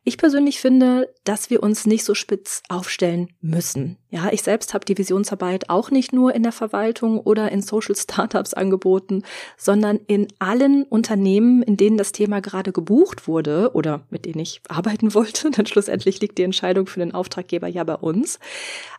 Ich 0.09 0.16
persönlich 0.16 0.59
finde, 0.59 1.12
dass 1.25 1.51
wir 1.51 1.62
uns 1.62 1.85
nicht 1.85 2.03
so 2.03 2.14
spitz 2.14 2.62
aufstellen 2.71 3.29
müssen. 3.42 3.99
Ja, 4.09 4.31
ich 4.33 4.42
selbst 4.42 4.73
habe 4.73 4.87
die 4.87 4.97
Visionsarbeit 4.97 5.68
auch 5.68 5.90
nicht 5.90 6.14
nur 6.14 6.35
in 6.35 6.42
der 6.42 6.53
Verwaltung 6.53 7.21
oder 7.21 7.53
in 7.53 7.61
Social 7.61 7.94
Startups 7.94 8.55
angeboten, 8.55 9.23
sondern 9.59 10.01
in 10.07 10.29
allen 10.38 10.85
Unternehmen, 10.85 11.62
in 11.62 11.77
denen 11.77 11.99
das 11.99 12.12
Thema 12.12 12.40
gerade 12.40 12.73
gebucht 12.73 13.29
wurde 13.29 13.73
oder 13.75 14.01
mit 14.09 14.25
denen 14.25 14.40
ich 14.40 14.62
arbeiten 14.68 15.12
wollte. 15.12 15.51
Denn 15.57 15.66
schlussendlich 15.66 16.23
liegt 16.23 16.38
die 16.38 16.44
Entscheidung 16.44 16.87
für 16.87 17.01
den 17.01 17.12
Auftraggeber 17.12 17.68
ja 17.68 17.85
bei 17.85 17.97
uns. 18.03 18.39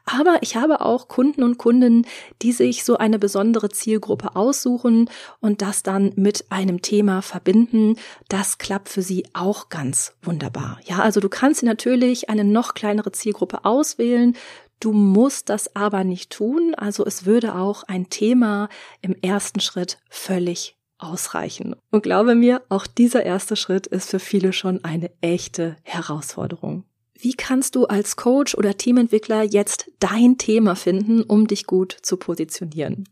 Aber 0.06 0.38
ich 0.42 0.56
habe 0.56 0.82
auch 0.82 1.08
Kunden 1.08 1.44
und 1.44 1.58
Kunden, 1.58 2.06
die 2.42 2.52
sich 2.52 2.84
so 2.84 2.98
eine 2.98 3.20
besondere 3.20 3.70
Zielgruppe 3.70 4.36
aussuchen 4.36 5.10
und 5.40 5.62
das 5.62 5.84
dann 5.84 6.14
mit 6.16 6.46
einem 6.50 6.82
Thema 6.82 7.22
verbinden. 7.22 7.96
Das 8.28 8.58
klappt 8.58 8.90
für 8.90 9.02
sie 9.02 9.26
auch 9.34 9.70
ganz 9.70 10.14
wunderbar. 10.22 10.80
Ja, 10.86 11.00
also 11.00 11.20
du 11.20 11.30
kannst 11.30 11.62
natürlich 11.64 12.30
eine 12.30 12.44
noch 12.44 12.74
kleinere 12.74 13.12
Zielgruppe 13.12 13.66
auswählen. 13.66 14.36
Du 14.80 14.94
musst 14.94 15.50
das 15.50 15.76
aber 15.76 16.04
nicht 16.04 16.32
tun. 16.32 16.74
Also 16.76 17.06
es 17.06 17.26
würde 17.26 17.56
auch 17.56 17.84
ein 17.84 18.10
Thema 18.10 18.70
im 19.02 19.16
ersten 19.22 19.60
Schritt 19.60 20.00
völlig 20.10 20.78
ausreichen. 20.98 21.76
Und 21.92 22.04
glaube 22.04 22.36
mir, 22.36 22.62
auch 22.70 22.88
dieser 22.88 23.24
erste 23.24 23.56
Schritt 23.56 23.88
ist 23.88 24.10
für 24.10 24.20
viele 24.20 24.54
schon 24.54 24.84
eine 24.84 25.12
echte 25.22 25.76
Herausforderung. 25.84 26.84
Wie 27.22 27.34
kannst 27.34 27.76
du 27.76 27.86
als 27.86 28.16
Coach 28.16 28.56
oder 28.56 28.78
Teamentwickler 28.78 29.44
jetzt 29.44 29.92
dein 30.00 30.38
Thema 30.38 30.76
finden, 30.76 31.22
um 31.22 31.48
dich 31.48 31.68
gut 31.68 31.98
zu 32.02 32.16
positionieren? 32.16 33.10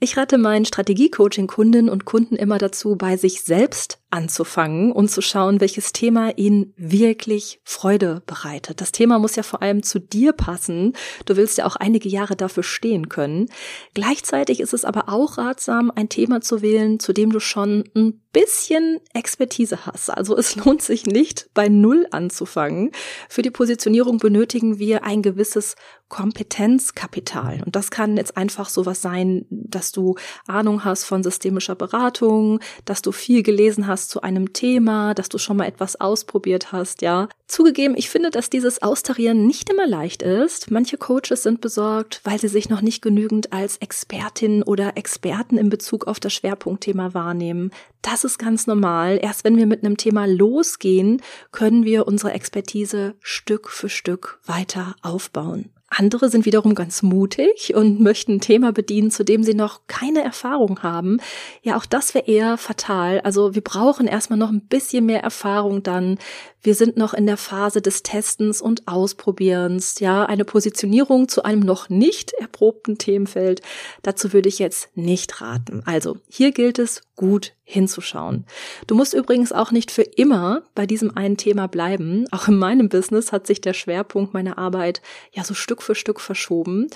Ich 0.00 0.16
rate 0.16 0.38
meinen 0.38 0.64
Strategie-Coaching-Kundinnen 0.64 1.90
und 1.90 2.04
Kunden 2.04 2.36
immer 2.36 2.58
dazu, 2.58 2.94
bei 2.94 3.16
sich 3.16 3.42
selbst 3.42 3.98
anzufangen 4.10 4.92
und 4.92 5.10
zu 5.10 5.20
schauen, 5.20 5.60
welches 5.60 5.92
Thema 5.92 6.38
ihnen 6.38 6.72
wirklich 6.76 7.60
Freude 7.64 8.22
bereitet. 8.24 8.80
Das 8.80 8.92
Thema 8.92 9.18
muss 9.18 9.34
ja 9.34 9.42
vor 9.42 9.60
allem 9.60 9.82
zu 9.82 9.98
dir 9.98 10.32
passen. 10.32 10.94
Du 11.26 11.36
willst 11.36 11.58
ja 11.58 11.66
auch 11.66 11.74
einige 11.74 12.08
Jahre 12.08 12.36
dafür 12.36 12.62
stehen 12.62 13.08
können. 13.08 13.50
Gleichzeitig 13.94 14.60
ist 14.60 14.72
es 14.72 14.84
aber 14.84 15.08
auch 15.08 15.36
ratsam, 15.36 15.90
ein 15.94 16.08
Thema 16.08 16.40
zu 16.40 16.62
wählen, 16.62 17.00
zu 17.00 17.12
dem 17.12 17.32
du 17.32 17.40
schon 17.40 17.84
ein 17.96 18.22
bisschen 18.32 19.00
Expertise 19.14 19.84
hast. 19.84 20.10
Also 20.10 20.36
es 20.36 20.54
lohnt 20.64 20.80
sich 20.80 21.06
nicht, 21.06 21.50
bei 21.54 21.68
Null 21.68 22.06
anzufangen. 22.12 22.92
Für 23.28 23.42
die 23.42 23.50
Positionierung 23.50 24.18
benötigen 24.18 24.78
wir 24.78 25.02
ein 25.04 25.22
gewisses 25.22 25.74
Kompetenzkapital. 26.08 27.62
Und 27.64 27.76
das 27.76 27.90
kann 27.90 28.16
jetzt 28.16 28.36
einfach 28.36 28.68
sowas 28.68 29.02
sein, 29.02 29.44
dass 29.50 29.92
du 29.92 30.16
Ahnung 30.46 30.84
hast 30.84 31.04
von 31.04 31.22
systemischer 31.22 31.74
Beratung, 31.74 32.60
dass 32.84 33.02
du 33.02 33.12
viel 33.12 33.42
gelesen 33.42 33.86
hast 33.86 34.10
zu 34.10 34.22
einem 34.22 34.52
Thema, 34.52 35.14
dass 35.14 35.28
du 35.28 35.38
schon 35.38 35.58
mal 35.58 35.66
etwas 35.66 36.00
ausprobiert 36.00 36.72
hast, 36.72 37.02
ja. 37.02 37.28
Zugegeben, 37.46 37.96
ich 37.96 38.10
finde, 38.10 38.30
dass 38.30 38.50
dieses 38.50 38.82
Austarieren 38.82 39.46
nicht 39.46 39.70
immer 39.70 39.86
leicht 39.86 40.22
ist. 40.22 40.70
Manche 40.70 40.98
Coaches 40.98 41.42
sind 41.42 41.62
besorgt, 41.62 42.20
weil 42.24 42.38
sie 42.38 42.48
sich 42.48 42.68
noch 42.68 42.82
nicht 42.82 43.00
genügend 43.00 43.52
als 43.52 43.78
Expertin 43.78 44.62
oder 44.62 44.96
Experten 44.96 45.56
in 45.56 45.70
Bezug 45.70 46.06
auf 46.06 46.20
das 46.20 46.34
Schwerpunktthema 46.34 47.14
wahrnehmen. 47.14 47.70
Das 48.02 48.24
ist 48.24 48.38
ganz 48.38 48.66
normal. 48.66 49.18
Erst 49.22 49.44
wenn 49.44 49.56
wir 49.56 49.66
mit 49.66 49.82
einem 49.82 49.96
Thema 49.96 50.26
losgehen, 50.26 51.22
können 51.50 51.84
wir 51.84 52.06
unsere 52.06 52.32
Expertise 52.32 53.14
Stück 53.20 53.70
für 53.70 53.88
Stück 53.88 54.40
weiter 54.44 54.94
aufbauen. 55.02 55.70
Andere 55.90 56.28
sind 56.28 56.44
wiederum 56.44 56.74
ganz 56.74 57.02
mutig 57.02 57.74
und 57.74 57.98
möchten 57.98 58.34
ein 58.34 58.40
Thema 58.40 58.72
bedienen, 58.72 59.10
zu 59.10 59.24
dem 59.24 59.42
sie 59.42 59.54
noch 59.54 59.80
keine 59.86 60.22
Erfahrung 60.22 60.82
haben. 60.82 61.18
Ja, 61.62 61.76
auch 61.76 61.86
das 61.86 62.14
wäre 62.14 62.26
eher 62.26 62.58
fatal. 62.58 63.20
Also 63.20 63.54
wir 63.54 63.62
brauchen 63.62 64.06
erstmal 64.06 64.38
noch 64.38 64.50
ein 64.50 64.60
bisschen 64.60 65.06
mehr 65.06 65.22
Erfahrung 65.22 65.82
dann. 65.82 66.18
Wir 66.60 66.74
sind 66.74 66.96
noch 66.96 67.14
in 67.14 67.26
der 67.26 67.36
Phase 67.36 67.80
des 67.80 68.02
Testens 68.02 68.60
und 68.60 68.88
Ausprobierens. 68.88 70.00
Ja, 70.00 70.24
eine 70.26 70.44
Positionierung 70.44 71.28
zu 71.28 71.44
einem 71.44 71.60
noch 71.60 71.88
nicht 71.88 72.32
erprobten 72.32 72.98
Themenfeld. 72.98 73.62
Dazu 74.02 74.32
würde 74.32 74.48
ich 74.48 74.58
jetzt 74.58 74.96
nicht 74.96 75.40
raten. 75.40 75.82
Also 75.86 76.18
hier 76.28 76.52
gilt 76.52 76.78
es, 76.78 77.02
gut 77.14 77.52
hinzuschauen. 77.64 78.44
Du 78.86 78.94
musst 78.94 79.14
übrigens 79.14 79.52
auch 79.52 79.70
nicht 79.70 79.90
für 79.90 80.02
immer 80.02 80.62
bei 80.74 80.86
diesem 80.86 81.16
einen 81.16 81.36
Thema 81.36 81.68
bleiben. 81.68 82.26
Auch 82.32 82.48
in 82.48 82.58
meinem 82.58 82.88
Business 82.88 83.30
hat 83.30 83.46
sich 83.46 83.60
der 83.60 83.74
Schwerpunkt 83.74 84.34
meiner 84.34 84.58
Arbeit 84.58 85.00
ja 85.32 85.44
so 85.44 85.54
Stück 85.54 85.82
für 85.82 85.94
Stück 85.94 86.20
verschoben. 86.20 86.88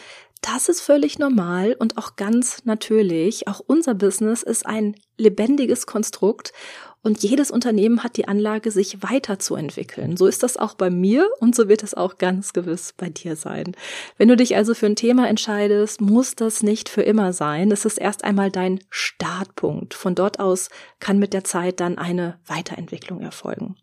Das 0.43 0.69
ist 0.69 0.81
völlig 0.81 1.21
normal 1.21 1.77
und 1.79 1.99
auch 1.99 2.17
ganz 2.17 2.65
natürlich. 2.65 3.47
Auch 3.47 3.61
unser 3.61 3.95
Business 3.95 4.43
ist 4.43 4.67
ein 4.67 4.97
lebendiges 5.17 5.87
Konstrukt 5.87 6.53
und 7.03 7.23
jedes 7.23 7.51
Unternehmen 7.51 8.05
hat 8.05 8.17
die 8.17 8.29
Anlage, 8.29 8.71
sich 8.71 9.03
weiterzuentwickeln. 9.03 10.17
So 10.17 10.27
ist 10.27 10.43
das 10.43 10.57
auch 10.57 10.75
bei 10.75 10.89
mir 10.89 11.29
und 11.41 11.55
so 11.55 11.69
wird 11.69 11.83
es 11.83 11.95
auch 11.95 12.19
ganz 12.19 12.53
gewiss 12.53 12.95
bei 12.97 13.09
dir 13.09 13.35
sein. 13.35 13.75
Wenn 14.19 14.29
du 14.29 14.37
dich 14.37 14.55
also 14.55 14.75
für 14.75 14.87
ein 14.87 14.97
Thema 14.97 15.29
entscheidest, 15.29 16.01
muss 16.01 16.37
das 16.37 16.63
nicht 16.63 16.89
für 16.89 17.03
immer 17.03 17.33
sein. 17.33 17.73
Es 17.73 17.85
ist 17.85 17.99
erst 17.99 18.23
einmal 18.23 18.51
dein 18.51 18.79
Startpunkt. 18.89 19.95
Von 19.95 20.15
dort 20.15 20.39
aus 20.39 20.69
kann 21.03 21.19
mit 21.19 21.35
der 21.35 21.45
Zeit 21.45 21.81
dann 21.81 21.99
eine 21.99 22.39
Weiterentwicklung 22.47 23.21
erfolgen. 23.21 23.75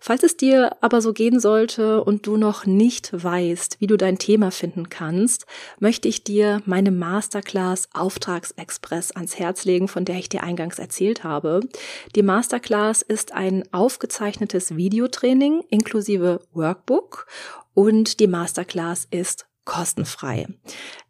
Falls 0.00 0.22
es 0.22 0.36
dir 0.36 0.76
aber 0.80 1.00
so 1.00 1.12
gehen 1.12 1.40
sollte 1.40 2.04
und 2.04 2.26
du 2.26 2.36
noch 2.36 2.66
nicht 2.66 3.10
weißt, 3.12 3.80
wie 3.80 3.86
du 3.86 3.96
dein 3.96 4.18
Thema 4.18 4.50
finden 4.50 4.88
kannst, 4.90 5.46
möchte 5.80 6.08
ich 6.08 6.24
dir 6.24 6.60
meine 6.66 6.90
Masterclass 6.90 7.88
Auftragsexpress 7.92 9.12
ans 9.12 9.38
Herz 9.38 9.64
legen, 9.64 9.88
von 9.88 10.04
der 10.04 10.16
ich 10.16 10.28
dir 10.28 10.42
eingangs 10.42 10.78
erzählt 10.78 11.24
habe. 11.24 11.60
Die 12.14 12.22
Masterclass 12.22 13.02
ist 13.02 13.32
ein 13.32 13.64
aufgezeichnetes 13.72 14.76
Videotraining 14.76 15.64
inklusive 15.70 16.40
Workbook 16.52 17.26
und 17.74 18.20
die 18.20 18.26
Masterclass 18.26 19.06
ist 19.10 19.47
kostenfrei. 19.68 20.46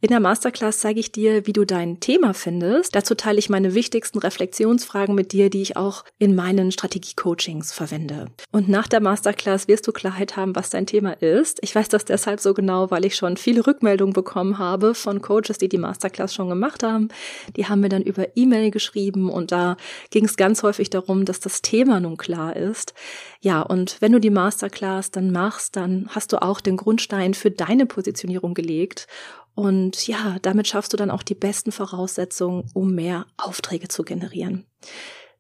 In 0.01 0.09
der 0.11 0.21
Masterclass 0.21 0.81
zeige 0.81 1.01
ich 1.01 1.11
dir, 1.11 1.47
wie 1.47 1.53
du 1.53 1.65
dein 1.65 2.01
Thema 2.01 2.35
findest. 2.35 2.95
Dazu 2.95 3.15
teile 3.15 3.39
ich 3.39 3.49
meine 3.49 3.75
wichtigsten 3.75 4.19
Reflexionsfragen 4.19 5.15
mit 5.15 5.33
dir, 5.33 5.49
die 5.49 5.63
ich 5.63 5.77
auch 5.77 6.05
in 6.19 6.35
meinen 6.35 6.71
Strategie-Coachings 6.71 7.73
verwende. 7.73 8.27
Und 8.53 8.69
nach 8.69 8.87
der 8.87 9.01
Masterclass 9.01 9.67
wirst 9.67 9.87
du 9.87 9.93
Klarheit 9.93 10.37
haben, 10.37 10.55
was 10.55 10.71
dein 10.71 10.87
Thema 10.87 11.13
ist. 11.13 11.59
Ich 11.63 11.75
weiß 11.75 11.89
das 11.89 12.05
deshalb 12.05 12.41
so 12.41 12.53
genau, 12.53 12.91
weil 12.91 13.05
ich 13.05 13.17
schon 13.17 13.37
viele 13.37 13.67
Rückmeldungen 13.67 14.13
bekommen 14.13 14.59
habe 14.59 14.95
von 14.95 15.23
Coaches, 15.23 15.59
die 15.59 15.69
die 15.69 15.79
Masterclass 15.79 16.35
schon 16.35 16.49
gemacht 16.49 16.83
haben. 16.83 17.09
Die 17.57 17.67
haben 17.67 17.81
mir 17.81 17.89
dann 17.89 18.03
über 18.03 18.37
E-Mail 18.37 18.71
geschrieben 18.71 19.31
und 19.31 19.53
da 19.53 19.77
ging 20.11 20.25
es 20.25 20.37
ganz 20.37 20.63
häufig 20.63 20.91
darum, 20.91 21.25
dass 21.25 21.41
das 21.41 21.63
Thema 21.63 22.01
nun 22.01 22.17
klar 22.17 22.57
ist. 22.57 22.93
Ja, 23.41 23.63
und 23.63 23.97
wenn 24.01 24.13
du 24.13 24.19
die 24.19 24.31
Masterclass 24.31 25.13
dann 25.13 25.31
machst, 25.31 25.77
dann 25.77 26.09
hast 26.11 26.33
du 26.33 26.43
auch 26.43 26.61
den 26.61 26.77
Grundstein 26.77 27.35
für 27.35 27.53
deine 27.53 27.87
Positionierung 27.87 28.48
gelegt. 28.55 29.07
Und 29.55 30.07
ja, 30.07 30.37
damit 30.43 30.69
schaffst 30.69 30.93
du 30.93 30.97
dann 30.97 31.11
auch 31.11 31.23
die 31.23 31.35
besten 31.35 31.73
Voraussetzungen, 31.73 32.71
um 32.75 32.95
mehr 32.95 33.27
Aufträge 33.37 33.89
zu 33.89 34.05
generieren. 34.05 34.67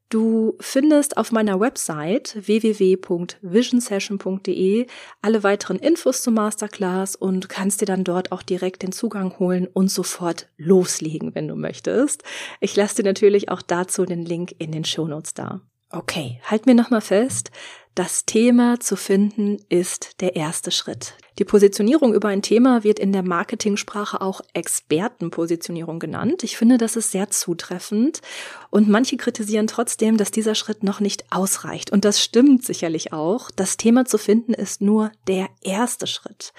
Du 0.08 0.56
findest 0.58 1.18
auf 1.18 1.32
meiner 1.32 1.60
Website 1.60 2.34
www.visionsession.de 2.34 4.86
alle 5.20 5.42
weiteren 5.42 5.78
Infos 5.78 6.22
zur 6.22 6.32
Masterclass 6.32 7.14
und 7.14 7.50
kannst 7.50 7.82
dir 7.82 7.86
dann 7.86 8.04
dort 8.04 8.32
auch 8.32 8.42
direkt 8.42 8.82
den 8.82 8.92
Zugang 8.92 9.38
holen 9.38 9.66
und 9.66 9.90
sofort 9.90 10.48
loslegen, 10.56 11.34
wenn 11.34 11.46
du 11.46 11.56
möchtest. 11.56 12.22
Ich 12.60 12.74
lasse 12.74 12.96
dir 12.96 13.04
natürlich 13.04 13.50
auch 13.50 13.60
dazu 13.60 14.06
den 14.06 14.24
Link 14.24 14.54
in 14.58 14.72
den 14.72 14.86
Shownotes 14.86 15.34
da. 15.34 15.60
Okay, 15.90 16.40
halt 16.44 16.66
mir 16.66 16.74
nochmal 16.74 17.00
fest. 17.00 17.50
Das 17.94 18.24
Thema 18.24 18.78
zu 18.78 18.94
finden 18.94 19.56
ist 19.68 20.20
der 20.20 20.36
erste 20.36 20.70
Schritt. 20.70 21.14
Die 21.38 21.44
Positionierung 21.44 22.14
über 22.14 22.28
ein 22.28 22.42
Thema 22.42 22.84
wird 22.84 22.98
in 22.98 23.10
der 23.10 23.24
Marketingsprache 23.24 24.20
auch 24.20 24.40
Expertenpositionierung 24.52 25.98
genannt. 25.98 26.44
Ich 26.44 26.56
finde, 26.56 26.78
das 26.78 26.94
ist 26.94 27.10
sehr 27.10 27.30
zutreffend. 27.30 28.20
Und 28.70 28.88
manche 28.88 29.16
kritisieren 29.16 29.66
trotzdem, 29.66 30.16
dass 30.16 30.30
dieser 30.30 30.54
Schritt 30.54 30.84
noch 30.84 31.00
nicht 31.00 31.24
ausreicht. 31.32 31.90
Und 31.90 32.04
das 32.04 32.22
stimmt 32.22 32.64
sicherlich 32.64 33.12
auch. 33.12 33.50
Das 33.50 33.76
Thema 33.76 34.04
zu 34.04 34.18
finden 34.18 34.54
ist 34.54 34.80
nur 34.80 35.10
der 35.26 35.48
erste 35.62 36.06
Schritt. 36.06 36.52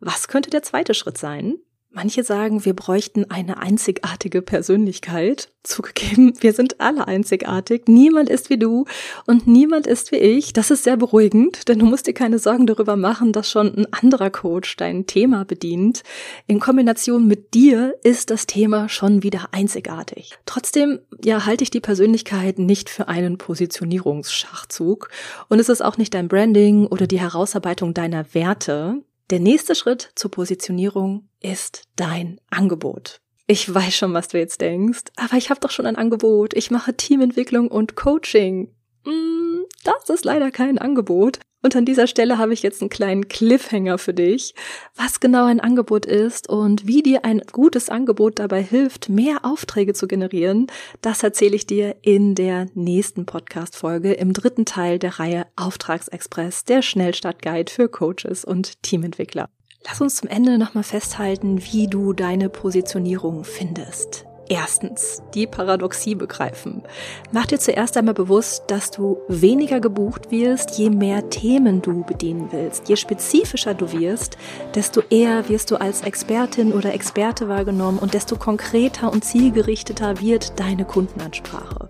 Was 0.00 0.26
könnte 0.26 0.50
der 0.50 0.62
zweite 0.62 0.94
Schritt 0.94 1.18
sein? 1.18 1.58
Manche 1.92 2.22
sagen, 2.22 2.64
wir 2.64 2.74
bräuchten 2.74 3.28
eine 3.32 3.58
einzigartige 3.58 4.42
Persönlichkeit. 4.42 5.50
Zugegeben, 5.64 6.34
wir 6.40 6.52
sind 6.52 6.80
alle 6.80 7.08
einzigartig. 7.08 7.88
Niemand 7.88 8.30
ist 8.30 8.48
wie 8.48 8.58
du 8.58 8.84
und 9.26 9.48
niemand 9.48 9.88
ist 9.88 10.12
wie 10.12 10.16
ich. 10.16 10.52
Das 10.52 10.70
ist 10.70 10.84
sehr 10.84 10.96
beruhigend, 10.96 11.66
denn 11.68 11.80
du 11.80 11.86
musst 11.86 12.06
dir 12.06 12.14
keine 12.14 12.38
Sorgen 12.38 12.68
darüber 12.68 12.94
machen, 12.94 13.32
dass 13.32 13.50
schon 13.50 13.76
ein 13.76 13.92
anderer 13.92 14.30
Coach 14.30 14.76
dein 14.76 15.06
Thema 15.06 15.44
bedient. 15.44 16.04
In 16.46 16.60
Kombination 16.60 17.26
mit 17.26 17.54
dir 17.54 17.96
ist 18.04 18.30
das 18.30 18.46
Thema 18.46 18.88
schon 18.88 19.24
wieder 19.24 19.48
einzigartig. 19.50 20.38
Trotzdem, 20.46 21.00
ja, 21.24 21.44
halte 21.44 21.64
ich 21.64 21.70
die 21.70 21.80
Persönlichkeit 21.80 22.60
nicht 22.60 22.88
für 22.88 23.08
einen 23.08 23.36
Positionierungsschachzug 23.36 25.10
und 25.48 25.58
es 25.58 25.68
ist 25.68 25.82
auch 25.82 25.98
nicht 25.98 26.14
dein 26.14 26.28
Branding 26.28 26.86
oder 26.86 27.08
die 27.08 27.20
Herausarbeitung 27.20 27.94
deiner 27.94 28.32
Werte. 28.32 29.02
Der 29.30 29.38
nächste 29.38 29.76
Schritt 29.76 30.10
zur 30.16 30.32
Positionierung 30.32 31.28
ist 31.40 31.84
dein 31.94 32.40
Angebot. 32.50 33.20
Ich 33.46 33.72
weiß 33.72 33.94
schon, 33.94 34.12
was 34.12 34.26
du 34.26 34.38
jetzt 34.38 34.60
denkst, 34.60 35.04
aber 35.14 35.36
ich 35.36 35.50
habe 35.50 35.60
doch 35.60 35.70
schon 35.70 35.86
ein 35.86 35.94
Angebot. 35.94 36.52
Ich 36.54 36.72
mache 36.72 36.96
Teamentwicklung 36.96 37.68
und 37.68 37.94
Coaching. 37.94 38.74
Mm, 39.04 39.60
das 39.84 40.10
ist 40.10 40.24
leider 40.24 40.50
kein 40.50 40.78
Angebot. 40.78 41.38
Und 41.62 41.76
an 41.76 41.84
dieser 41.84 42.06
Stelle 42.06 42.38
habe 42.38 42.54
ich 42.54 42.62
jetzt 42.62 42.80
einen 42.80 42.88
kleinen 42.88 43.28
Cliffhanger 43.28 43.98
für 43.98 44.14
dich, 44.14 44.54
was 44.96 45.20
genau 45.20 45.44
ein 45.44 45.60
Angebot 45.60 46.06
ist 46.06 46.48
und 46.48 46.86
wie 46.86 47.02
dir 47.02 47.24
ein 47.24 47.42
gutes 47.52 47.90
Angebot 47.90 48.38
dabei 48.38 48.62
hilft, 48.62 49.10
mehr 49.10 49.44
Aufträge 49.44 49.92
zu 49.92 50.08
generieren. 50.08 50.68
Das 51.02 51.22
erzähle 51.22 51.56
ich 51.56 51.66
dir 51.66 51.96
in 52.00 52.34
der 52.34 52.68
nächsten 52.74 53.26
Podcast-Folge 53.26 54.14
im 54.14 54.32
dritten 54.32 54.64
Teil 54.64 54.98
der 54.98 55.18
Reihe 55.18 55.46
Auftragsexpress, 55.56 56.64
der 56.64 56.80
Schnellstartguide 56.80 57.70
für 57.70 57.88
Coaches 57.88 58.44
und 58.44 58.82
Teamentwickler. 58.82 59.50
Lass 59.86 60.00
uns 60.00 60.16
zum 60.16 60.28
Ende 60.28 60.58
nochmal 60.58 60.84
festhalten, 60.84 61.62
wie 61.72 61.88
du 61.88 62.12
deine 62.12 62.48
Positionierung 62.48 63.44
findest. 63.44 64.29
Erstens, 64.52 65.22
die 65.32 65.46
Paradoxie 65.46 66.16
begreifen. 66.16 66.82
Mach 67.30 67.46
dir 67.46 67.60
zuerst 67.60 67.96
einmal 67.96 68.14
bewusst, 68.14 68.64
dass 68.66 68.90
du 68.90 69.18
weniger 69.28 69.78
gebucht 69.78 70.32
wirst, 70.32 70.76
je 70.76 70.90
mehr 70.90 71.30
Themen 71.30 71.82
du 71.82 72.02
bedienen 72.02 72.48
willst. 72.50 72.88
Je 72.88 72.96
spezifischer 72.96 73.74
du 73.74 73.92
wirst, 73.92 74.36
desto 74.74 75.02
eher 75.08 75.48
wirst 75.48 75.70
du 75.70 75.76
als 75.76 76.00
Expertin 76.00 76.72
oder 76.72 76.92
Experte 76.92 77.48
wahrgenommen 77.48 78.00
und 78.00 78.12
desto 78.12 78.34
konkreter 78.34 79.12
und 79.12 79.24
zielgerichteter 79.24 80.20
wird 80.20 80.58
deine 80.58 80.84
Kundenansprache. 80.84 81.88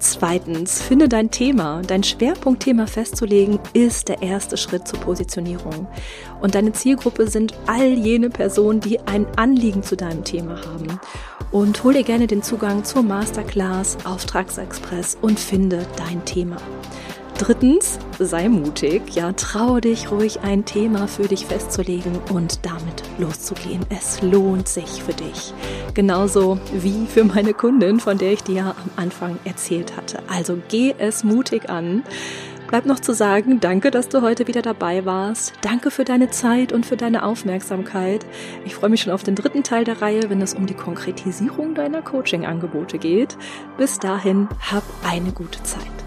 Zweitens, 0.00 0.82
finde 0.82 1.08
dein 1.08 1.30
Thema. 1.30 1.82
Dein 1.86 2.02
Schwerpunktthema 2.02 2.86
festzulegen 2.88 3.60
ist 3.72 4.08
der 4.08 4.22
erste 4.22 4.56
Schritt 4.56 4.88
zur 4.88 4.98
Positionierung. 4.98 5.86
Und 6.40 6.56
deine 6.56 6.72
Zielgruppe 6.72 7.28
sind 7.28 7.54
all 7.66 7.86
jene 7.86 8.30
Personen, 8.30 8.80
die 8.80 8.98
ein 9.00 9.26
Anliegen 9.36 9.84
zu 9.84 9.96
deinem 9.96 10.24
Thema 10.24 10.60
haben. 10.66 11.00
Und 11.50 11.82
hol 11.84 11.94
dir 11.94 12.02
gerne 12.02 12.26
den 12.26 12.42
Zugang 12.42 12.84
zur 12.84 13.02
Masterclass 13.02 13.98
Auftragsexpress 14.04 15.18
und 15.20 15.38
finde 15.38 15.86
dein 15.96 16.24
Thema. 16.24 16.56
Drittens, 17.38 18.00
sei 18.18 18.48
mutig, 18.48 19.14
ja, 19.14 19.32
traue 19.32 19.80
dich 19.80 20.10
ruhig 20.10 20.40
ein 20.40 20.64
Thema 20.64 21.06
für 21.06 21.28
dich 21.28 21.46
festzulegen 21.46 22.18
und 22.32 22.66
damit 22.66 23.04
loszugehen. 23.16 23.86
Es 23.90 24.20
lohnt 24.22 24.66
sich 24.66 25.04
für 25.04 25.12
dich. 25.12 25.54
Genauso 25.94 26.58
wie 26.72 27.06
für 27.06 27.22
meine 27.22 27.54
Kundin, 27.54 28.00
von 28.00 28.18
der 28.18 28.32
ich 28.32 28.42
dir 28.42 28.74
am 28.76 28.90
Anfang 28.96 29.38
erzählt 29.44 29.96
hatte. 29.96 30.18
Also 30.26 30.58
geh 30.68 30.96
es 30.98 31.22
mutig 31.22 31.70
an. 31.70 32.02
Bleibt 32.68 32.86
noch 32.86 33.00
zu 33.00 33.14
sagen, 33.14 33.60
danke, 33.60 33.90
dass 33.90 34.10
du 34.10 34.20
heute 34.20 34.46
wieder 34.46 34.60
dabei 34.60 35.06
warst. 35.06 35.54
Danke 35.62 35.90
für 35.90 36.04
deine 36.04 36.28
Zeit 36.28 36.70
und 36.70 36.84
für 36.84 36.98
deine 36.98 37.24
Aufmerksamkeit. 37.24 38.26
Ich 38.66 38.74
freue 38.74 38.90
mich 38.90 39.00
schon 39.00 39.12
auf 39.12 39.22
den 39.22 39.34
dritten 39.34 39.62
Teil 39.62 39.84
der 39.84 40.02
Reihe, 40.02 40.28
wenn 40.28 40.42
es 40.42 40.52
um 40.52 40.66
die 40.66 40.74
Konkretisierung 40.74 41.74
deiner 41.74 42.02
Coaching-Angebote 42.02 42.98
geht. 42.98 43.38
Bis 43.78 43.98
dahin, 43.98 44.48
hab 44.70 44.84
eine 45.02 45.32
gute 45.32 45.62
Zeit. 45.62 45.97